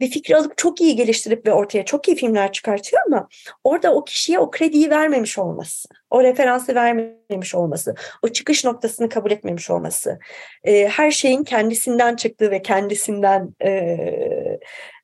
bir 0.00 0.10
fikri 0.10 0.36
alıp 0.36 0.58
çok 0.58 0.80
iyi 0.80 0.96
geliştirip 0.96 1.46
ve 1.46 1.52
ortaya 1.52 1.84
çok 1.84 2.08
iyi 2.08 2.16
filmler 2.16 2.52
çıkartıyor 2.52 3.02
ama 3.06 3.28
orada 3.64 3.94
o 3.94 4.04
kişiye 4.04 4.38
o 4.38 4.50
krediyi 4.50 4.90
vermemiş 4.90 5.38
olması, 5.38 5.88
o 6.10 6.22
referansı 6.22 6.74
vermemiş 6.74 7.54
olması, 7.54 7.94
o 8.22 8.28
çıkış 8.28 8.64
noktasını 8.64 9.08
kabul 9.08 9.30
etmemiş 9.30 9.70
olması, 9.70 10.18
e, 10.64 10.88
her 10.88 11.10
şeyin 11.10 11.44
kendisinden 11.44 12.16
çıktığı 12.16 12.50
ve 12.50 12.62
kendisinden 12.62 13.54
e, 13.64 13.98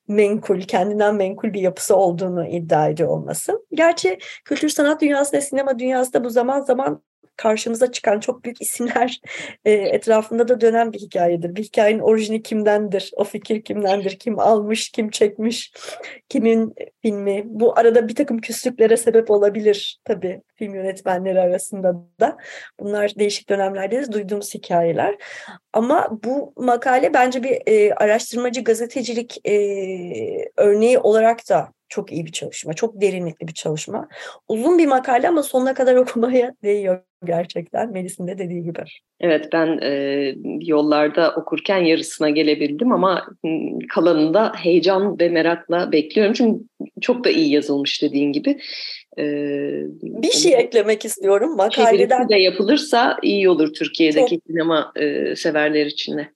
menkul, 0.09 0.61
kendinden 0.61 1.15
menkul 1.15 1.53
bir 1.53 1.61
yapısı 1.61 1.97
olduğunu 1.97 2.49
iddia 2.49 2.89
ediyor 2.89 3.09
olması. 3.09 3.67
Gerçi 3.73 4.19
kültür 4.45 4.69
sanat 4.69 5.01
dünyasında, 5.01 5.41
sinema 5.41 5.79
dünyasında 5.79 6.25
bu 6.25 6.31
zaman 6.31 6.61
zaman 6.61 7.03
karşımıza 7.37 7.93
çıkan 7.93 8.21
çok 8.21 8.45
büyük 8.45 8.63
isimler 8.63 9.21
e, 9.65 9.73
etrafında 9.73 10.49
da 10.49 10.61
dönen 10.61 10.93
bir 10.93 10.99
hikayedir. 10.99 11.57
Bir 11.57 11.63
hikayenin 11.63 12.01
orijini 12.01 12.43
kimdendir, 12.43 13.11
o 13.17 13.25
fikir 13.25 13.63
kimdendir, 13.63 14.19
kim 14.19 14.39
almış, 14.39 14.91
kim 14.91 15.11
çekmiş, 15.11 15.73
kimin 16.29 16.75
filmi. 17.03 17.43
Bu 17.47 17.79
arada 17.79 18.09
bir 18.09 18.15
takım 18.15 18.39
küslüklere 18.39 18.97
sebep 18.97 19.31
olabilir 19.31 20.01
tabii 20.05 20.43
film 20.57 20.75
yönetmenleri 20.75 21.41
arasında 21.41 21.95
da. 22.21 22.37
Bunlar 22.81 23.13
değişik 23.19 23.49
dönemlerde 23.49 24.13
duyduğumuz 24.13 24.55
hikayeler. 24.55 25.17
Ama 25.73 26.09
bu 26.25 26.53
makale 26.57 27.15
bence 27.15 27.43
bir 27.43 27.59
e, 27.67 27.95
araştırmacı 27.95 28.65
gazetecilik 28.65 29.49
e, 29.49 29.53
örneği 30.57 30.99
olarak 30.99 31.49
da 31.49 31.73
çok 31.93 32.13
iyi 32.13 32.27
bir 32.27 32.33
çalışma, 32.33 32.75
çok 32.75 33.01
derinlikli 33.01 33.49
bir 33.49 33.55
çalışma. 33.55 34.09
Uzun 34.49 34.79
bir 34.79 34.87
makale 34.87 35.29
ama 35.29 35.43
sonuna 35.43 35.75
kadar 35.75 35.95
okumaya 36.03 36.55
değiyor 36.63 37.01
gerçekten 37.25 37.93
Melis'in 37.93 38.27
de 38.27 38.39
dediği 38.39 38.63
gibi. 38.63 38.79
Evet 39.21 39.49
ben 39.53 39.79
e, 39.83 40.35
yollarda 40.61 41.35
okurken 41.35 41.79
yarısına 41.79 42.31
gelebildim 42.31 42.93
ama 42.93 43.27
kalanında 43.89 44.53
heyecan 44.57 45.21
ve 45.21 45.29
merakla 45.29 45.93
bekliyorum. 45.93 46.33
Çünkü 46.33 46.65
çok 47.01 47.25
da 47.25 47.31
iyi 47.31 47.51
yazılmış 47.51 48.03
dediğin 48.03 48.33
gibi. 48.33 48.61
E, 49.19 49.25
bir 50.03 50.31
şey 50.31 50.55
eklemek 50.55 51.05
istiyorum 51.05 51.57
makaleden. 51.57 52.29
de 52.29 52.37
yapılırsa 52.37 53.17
iyi 53.23 53.49
olur 53.49 53.73
Türkiye'deki 53.73 54.35
çok, 54.35 54.47
sinema 54.47 54.93
e, 54.97 55.37
severler 55.37 55.87
için 55.87 56.19
de. 56.19 56.29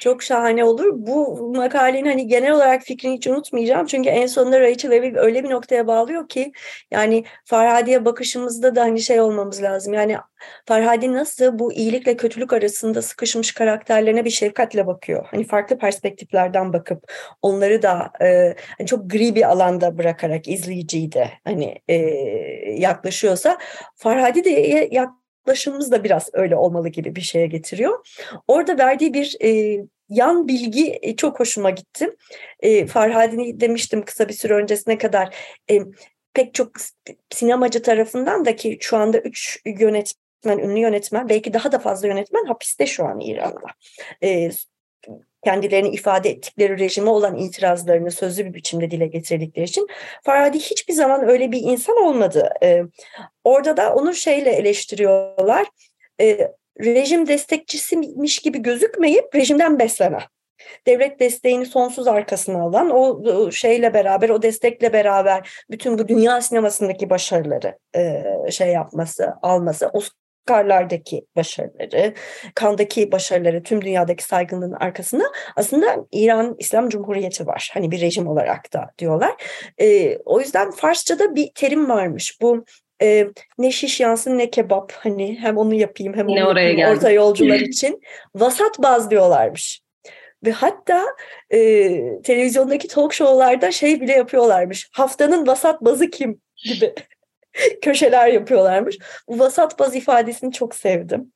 Çok 0.00 0.22
şahane 0.22 0.64
olur. 0.64 0.92
Bu 0.94 1.52
makalenin 1.56 2.08
hani 2.08 2.26
genel 2.26 2.52
olarak 2.52 2.82
fikrini 2.82 3.16
hiç 3.16 3.26
unutmayacağım. 3.26 3.86
Çünkü 3.86 4.08
en 4.08 4.26
sonunda 4.26 4.60
Rachel 4.60 4.90
Web'i 4.90 5.18
öyle 5.18 5.44
bir 5.44 5.50
noktaya 5.50 5.86
bağlıyor 5.86 6.28
ki 6.28 6.52
yani 6.90 7.24
Farhadi'ye 7.44 8.04
bakışımızda 8.04 8.74
da 8.76 8.82
hani 8.82 9.00
şey 9.00 9.20
olmamız 9.20 9.62
lazım. 9.62 9.94
Yani 9.94 10.16
Farhadi 10.66 11.12
nasıl 11.12 11.58
bu 11.58 11.72
iyilikle 11.72 12.16
kötülük 12.16 12.52
arasında 12.52 13.02
sıkışmış 13.02 13.52
karakterlerine 13.52 14.24
bir 14.24 14.30
şefkatle 14.30 14.86
bakıyor. 14.86 15.26
Hani 15.30 15.44
farklı 15.44 15.78
perspektiflerden 15.78 16.72
bakıp 16.72 17.12
onları 17.42 17.82
da 17.82 18.10
e, 18.22 18.54
hani 18.78 18.86
çok 18.86 19.10
gri 19.10 19.34
bir 19.34 19.50
alanda 19.50 19.98
bırakarak 19.98 20.48
izleyiciyi 20.48 21.12
de 21.12 21.30
hani 21.44 21.74
e, 21.88 21.96
yaklaşıyorsa 22.76 23.58
Farhadi 23.96 24.44
de 24.44 24.50
yak 24.90 25.17
yaklaşımımız 25.48 25.92
da 25.92 26.04
biraz 26.04 26.30
öyle 26.32 26.56
olmalı 26.56 26.88
gibi 26.88 27.16
bir 27.16 27.20
şeye 27.20 27.46
getiriyor. 27.46 28.06
Orada 28.48 28.78
verdiği 28.78 29.14
bir 29.14 29.36
e, 29.42 29.80
yan 30.08 30.48
bilgi 30.48 30.98
e, 31.02 31.16
çok 31.16 31.40
hoşuma 31.40 31.70
gitti. 31.70 32.16
E, 32.60 32.86
Farhadi'ni 32.86 33.60
demiştim 33.60 34.04
kısa 34.04 34.28
bir 34.28 34.34
süre 34.34 34.54
öncesine 34.54 34.98
kadar 34.98 35.34
e, 35.70 35.80
pek 36.34 36.54
çok 36.54 36.70
sinemacı 37.30 37.82
tarafından 37.82 38.44
da 38.44 38.56
ki 38.56 38.78
şu 38.80 38.96
anda 38.96 39.18
üç 39.18 39.60
yönetmen, 39.64 40.58
ünlü 40.58 40.78
yönetmen 40.78 41.28
belki 41.28 41.52
daha 41.52 41.72
da 41.72 41.78
fazla 41.78 42.08
yönetmen 42.08 42.44
hapiste 42.44 42.86
şu 42.86 43.04
an 43.04 43.20
İran'da. 43.20 43.66
E, 44.22 44.50
kendilerini 45.44 45.88
ifade 45.88 46.30
ettikleri 46.30 46.78
rejime 46.78 47.10
olan 47.10 47.36
itirazlarını 47.36 48.10
sözlü 48.10 48.44
bir 48.44 48.54
biçimde 48.54 48.90
dile 48.90 49.06
getirdikleri 49.06 49.64
için 49.64 49.86
Faraday 50.24 50.60
hiçbir 50.60 50.94
zaman 50.94 51.28
öyle 51.28 51.52
bir 51.52 51.60
insan 51.62 51.96
olmadı. 51.96 52.50
E, 52.62 52.82
orada 53.44 53.76
da 53.76 53.94
onu 53.94 54.14
şeyle 54.14 54.50
eleştiriyorlar. 54.50 55.66
E, 56.20 56.52
rejim 56.80 57.28
destekçisiymiş 57.28 58.38
gibi 58.38 58.62
gözükmeyip 58.62 59.34
rejimden 59.34 59.78
beslenen 59.78 60.22
devlet 60.86 61.20
desteğini 61.20 61.66
sonsuz 61.66 62.08
arkasına 62.08 62.62
alan 62.62 62.90
o 62.90 63.50
şeyle 63.50 63.94
beraber 63.94 64.28
o 64.28 64.42
destekle 64.42 64.92
beraber 64.92 65.50
bütün 65.70 65.98
bu 65.98 66.08
dünya 66.08 66.40
sinemasındaki 66.40 67.10
başarıları 67.10 67.78
e, 67.96 68.24
şey 68.50 68.68
yapması 68.68 69.34
alması 69.42 69.90
Oscar'lardaki 70.48 71.26
başarıları, 71.36 72.14
Kandaki 72.54 73.12
başarıları, 73.12 73.62
tüm 73.62 73.84
dünyadaki 73.84 74.24
saygınlığın 74.24 74.72
arkasında 74.72 75.24
aslında 75.56 76.06
İran 76.12 76.56
İslam 76.58 76.88
Cumhuriyeti 76.88 77.46
var. 77.46 77.70
Hani 77.74 77.90
bir 77.90 78.00
rejim 78.00 78.28
olarak 78.28 78.72
da 78.72 78.90
diyorlar. 78.98 79.32
E, 79.80 80.16
o 80.16 80.40
yüzden 80.40 80.70
Farsça'da 80.70 81.36
bir 81.36 81.50
terim 81.54 81.88
varmış. 81.88 82.38
Bu 82.40 82.64
e, 83.02 83.26
ne 83.58 83.70
şiş 83.70 84.00
yansın 84.00 84.38
ne 84.38 84.50
kebap 84.50 84.92
hani 84.92 85.38
hem 85.40 85.56
onu 85.56 85.74
yapayım 85.74 86.14
hem 86.14 86.28
onu 86.28 86.46
oraya 86.46 86.68
yapayım 86.70 86.90
orta 86.90 87.10
yolcular 87.10 87.60
için 87.60 88.00
vasat 88.34 88.78
baz 88.78 89.10
diyorlarmış. 89.10 89.80
Ve 90.44 90.50
hatta 90.50 91.04
e, 91.50 91.58
televizyondaki 92.22 92.88
talk 92.88 93.12
show'larda 93.12 93.72
şey 93.72 94.00
bile 94.00 94.12
yapıyorlarmış. 94.12 94.88
Haftanın 94.92 95.46
vasat 95.46 95.80
bazı 95.80 96.10
kim 96.10 96.40
gibi. 96.64 96.94
köşeler 97.82 98.28
yapıyorlarmış. 98.28 98.98
Bu 99.28 99.38
vasat 99.38 99.78
baz 99.78 99.96
ifadesini 99.96 100.52
çok 100.52 100.74
sevdim. 100.74 101.32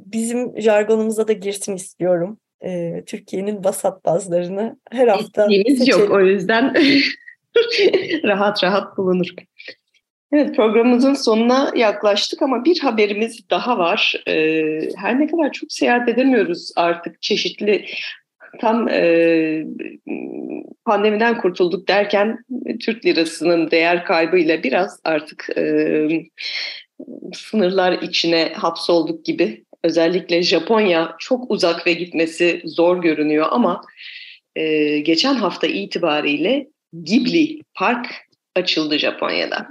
Bizim 0.00 0.60
jargonumuza 0.60 1.28
da 1.28 1.32
girsin 1.32 1.76
istiyorum. 1.76 2.38
Ee, 2.64 3.02
Türkiye'nin 3.06 3.64
vasat 3.64 4.04
bazlarını 4.04 4.76
her 4.90 5.08
hafta 5.08 5.46
seçelim. 5.48 6.00
yok 6.00 6.10
o 6.10 6.20
yüzden 6.20 6.74
rahat 8.24 8.64
rahat 8.64 8.96
bulunur. 8.98 9.26
Evet 10.32 10.56
programımızın 10.56 11.14
sonuna 11.14 11.72
yaklaştık 11.76 12.42
ama 12.42 12.64
bir 12.64 12.78
haberimiz 12.78 13.50
daha 13.50 13.78
var. 13.78 14.22
Ee, 14.28 14.80
her 14.96 15.20
ne 15.20 15.26
kadar 15.26 15.52
çok 15.52 15.72
seyahat 15.72 16.08
edemiyoruz 16.08 16.72
artık 16.76 17.22
çeşitli 17.22 17.84
tam 18.60 18.88
e, 18.88 19.64
pandemiden 20.84 21.40
kurtulduk 21.40 21.88
derken 21.88 22.44
Türk 22.80 23.04
lirasının 23.04 23.70
değer 23.70 24.04
kaybıyla 24.04 24.62
biraz 24.62 25.00
artık 25.04 25.48
e, 25.56 26.08
sınırlar 27.34 27.92
içine 28.02 28.52
hapsolduk 28.56 29.24
gibi. 29.24 29.64
Özellikle 29.84 30.42
Japonya 30.42 31.14
çok 31.18 31.50
uzak 31.50 31.86
ve 31.86 31.92
gitmesi 31.92 32.62
zor 32.64 33.02
görünüyor 33.02 33.46
ama 33.50 33.82
e, 34.56 34.98
geçen 34.98 35.34
hafta 35.34 35.66
itibariyle 35.66 36.68
Ghibli 36.92 37.60
Park 37.74 38.06
açıldı 38.56 38.98
Japonya'da. 38.98 39.68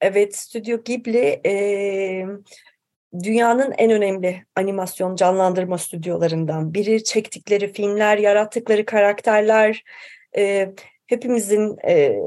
Evet, 0.00 0.36
Stüdyo 0.36 0.82
Ghibli 0.84 1.40
e, 1.46 1.52
dünyanın 3.22 3.74
en 3.78 3.90
önemli 3.90 4.44
animasyon 4.56 5.16
canlandırma 5.16 5.78
stüdyolarından 5.78 6.74
biri. 6.74 7.04
Çektikleri 7.04 7.72
filmler, 7.72 8.18
yarattıkları 8.18 8.84
karakterler 8.84 9.84
e, 10.36 10.68
hepimizin 11.06 11.76
e, 11.88 12.18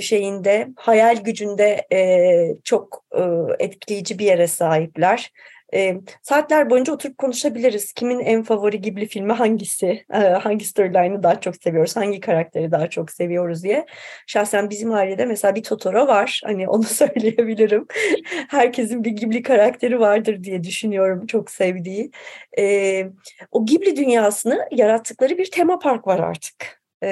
şeyinde, 0.00 0.68
hayal 0.76 1.16
gücünde 1.16 1.86
e, 1.92 2.00
çok 2.64 3.04
e, 3.16 3.22
etkileyici 3.58 4.18
bir 4.18 4.24
yere 4.24 4.46
sahipler. 4.46 5.32
E, 5.74 6.00
saatler 6.22 6.70
boyunca 6.70 6.92
oturup 6.92 7.18
konuşabiliriz. 7.18 7.92
Kimin 7.92 8.20
en 8.20 8.42
favori 8.42 8.80
Ghibli 8.80 9.06
filmi 9.06 9.32
hangisi? 9.32 10.04
E, 10.14 10.18
hangi 10.18 10.64
storyline'ı 10.64 11.22
daha 11.22 11.40
çok 11.40 11.56
seviyoruz? 11.56 11.96
Hangi 11.96 12.20
karakteri 12.20 12.70
daha 12.70 12.90
çok 12.90 13.10
seviyoruz 13.10 13.62
diye. 13.62 13.86
Şahsen 14.26 14.70
bizim 14.70 14.92
ailede 14.92 15.24
mesela 15.26 15.54
bir 15.54 15.62
Totoro 15.62 16.06
var. 16.06 16.40
Hani 16.44 16.68
onu 16.68 16.82
söyleyebilirim. 16.84 17.86
Herkesin 18.48 19.04
bir 19.04 19.10
Ghibli 19.10 19.42
karakteri 19.42 20.00
vardır 20.00 20.44
diye 20.44 20.64
düşünüyorum 20.64 21.26
çok 21.26 21.50
sevdiği. 21.50 22.10
E, 22.58 23.04
o 23.52 23.66
Ghibli 23.66 23.96
dünyasını 23.96 24.68
yarattıkları 24.70 25.38
bir 25.38 25.50
tema 25.50 25.78
park 25.78 26.06
var 26.06 26.18
artık 26.18 26.77
e, 27.02 27.08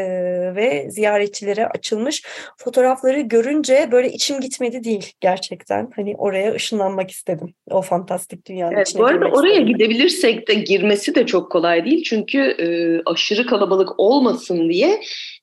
ve 0.57 0.91
ziyaretçilere 0.91 1.66
açılmış. 1.66 2.22
Fotoğrafları 2.57 3.20
görünce 3.20 3.89
böyle 3.93 4.11
içim 4.11 4.41
gitmedi 4.41 4.84
değil 4.84 5.12
gerçekten. 5.20 5.91
Hani 5.97 6.14
oraya 6.16 6.55
ışınlanmak 6.55 7.11
istedim. 7.11 7.55
O 7.70 7.82
fantastik 7.82 8.47
dünyanın 8.47 8.76
evet, 8.76 8.89
içine 8.89 9.03
Bu 9.03 9.07
arada 9.07 9.26
oraya 9.26 9.53
istedim. 9.53 9.66
gidebilirsek 9.72 10.49
de 10.49 10.55
girmesi 10.55 11.14
de 11.14 11.26
çok 11.26 11.53
kolay 11.53 11.84
değil. 11.84 12.03
Çünkü 12.03 12.39
e, 12.39 12.66
aşırı 13.07 13.47
kalabalık 13.47 14.01
olmasın 14.01 14.70
diye 14.70 15.01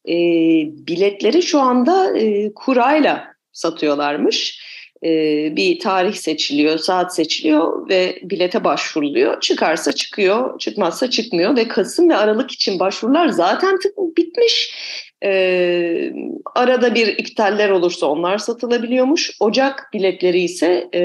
e, 0.08 0.16
biletleri 0.88 1.42
şu 1.42 1.60
anda 1.60 2.18
e, 2.18 2.54
kurayla 2.54 3.24
satıyorlarmış 3.52 4.73
bir 5.56 5.80
tarih 5.80 6.14
seçiliyor, 6.14 6.78
saat 6.78 7.16
seçiliyor 7.16 7.90
ve 7.90 8.20
bilete 8.24 8.64
başvuruluyor. 8.64 9.42
Çıkarsa 9.42 9.92
çıkıyor, 9.92 10.60
çıkmazsa 10.60 11.10
çıkmıyor 11.10 11.56
ve 11.56 11.68
Kasım 11.68 12.10
ve 12.10 12.16
Aralık 12.16 12.52
için 12.52 12.80
başvurular 12.80 13.28
zaten 13.28 13.78
bitmiş. 14.18 14.74
Ee, 15.26 16.12
arada 16.56 16.96
bir 16.96 17.08
iptaller 17.08 17.70
olursa 17.70 18.08
onlar 18.08 18.38
satılabiliyormuş. 18.38 19.32
Ocak 19.40 19.90
biletleri 19.94 20.40
ise 20.40 20.90
e, 20.96 21.04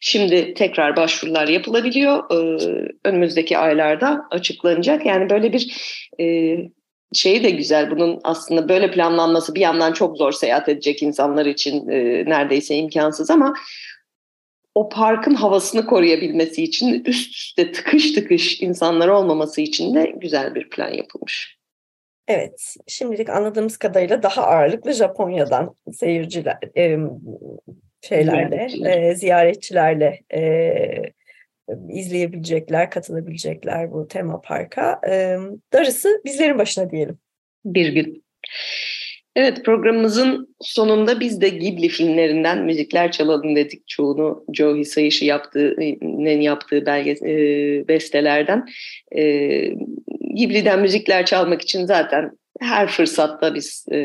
şimdi 0.00 0.54
tekrar 0.54 0.96
başvurular 0.96 1.48
yapılabiliyor. 1.48 2.24
Ee, 2.30 2.88
önümüzdeki 3.04 3.58
aylarda 3.58 4.26
açıklanacak. 4.30 5.06
Yani 5.06 5.30
böyle 5.30 5.52
bir 5.52 5.76
e, 6.20 6.56
şeyi 7.12 7.44
de 7.44 7.50
güzel 7.50 7.90
bunun 7.90 8.20
aslında 8.24 8.68
böyle 8.68 8.90
planlanması 8.90 9.54
bir 9.54 9.60
yandan 9.60 9.92
çok 9.92 10.16
zor 10.16 10.32
seyahat 10.32 10.68
edecek 10.68 11.02
insanlar 11.02 11.46
için 11.46 11.88
e, 11.88 12.24
neredeyse 12.24 12.74
imkansız 12.76 13.30
ama 13.30 13.54
o 14.74 14.88
parkın 14.88 15.34
havasını 15.34 15.86
koruyabilmesi 15.86 16.62
için 16.62 17.04
üst 17.04 17.36
üste 17.36 17.72
tıkış 17.72 18.12
tıkış 18.12 18.60
insanlar 18.60 19.08
olmaması 19.08 19.60
için 19.60 19.94
de 19.94 20.12
güzel 20.16 20.54
bir 20.54 20.70
plan 20.70 20.88
yapılmış. 20.92 21.60
Evet, 22.28 22.74
şimdilik 22.86 23.30
anladığımız 23.30 23.76
kadarıyla 23.76 24.22
daha 24.22 24.42
ağırlıklı 24.42 24.92
Japonya'dan 24.92 25.74
seyirciler, 25.92 26.58
e, 26.76 26.96
şeylerle, 28.02 28.68
ziyaretçiler. 28.68 29.02
e, 29.02 29.14
ziyaretçilerle 29.14 30.20
e, 30.34 30.40
izleyebilecekler, 31.90 32.90
katılabilecekler 32.90 33.92
bu 33.92 34.08
tema 34.08 34.40
parka. 34.40 35.00
Darısı 35.72 36.22
bizlerin 36.24 36.58
başına 36.58 36.90
diyelim. 36.90 37.18
Bir 37.64 37.88
gün. 37.88 38.24
Evet 39.36 39.64
programımızın 39.64 40.56
sonunda 40.60 41.20
biz 41.20 41.40
de 41.40 41.48
Ghibli 41.48 41.88
filmlerinden 41.88 42.64
müzikler 42.64 43.12
çalalım 43.12 43.56
dedik. 43.56 43.88
Çoğunu 43.88 44.44
Joe 44.52 44.76
Hisaishi 44.76 45.26
yaptığı, 45.26 45.76
yaptığı 46.40 46.86
belge, 46.86 47.10
e, 47.10 47.88
bestelerden. 47.88 48.66
E, 49.16 49.22
Ghibli'den 50.36 50.80
müzikler 50.80 51.26
çalmak 51.26 51.62
için 51.62 51.86
zaten 51.86 52.30
her 52.60 52.88
fırsatta 52.88 53.54
biz 53.54 53.86
e, 53.92 53.98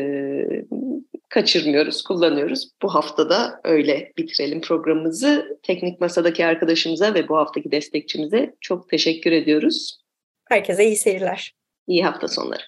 kaçırmıyoruz, 1.28 2.02
kullanıyoruz. 2.02 2.70
Bu 2.82 2.94
hafta 2.94 3.30
da 3.30 3.60
öyle 3.64 4.12
bitirelim 4.18 4.60
programımızı. 4.60 5.58
Teknik 5.62 6.00
Masa'daki 6.00 6.46
arkadaşımıza 6.46 7.14
ve 7.14 7.28
bu 7.28 7.36
haftaki 7.36 7.70
destekçimize 7.70 8.54
çok 8.60 8.88
teşekkür 8.88 9.32
ediyoruz. 9.32 10.00
Herkese 10.44 10.84
iyi 10.86 10.96
seyirler. 10.96 11.52
İyi 11.86 12.04
hafta 12.04 12.28
sonları. 12.28 12.62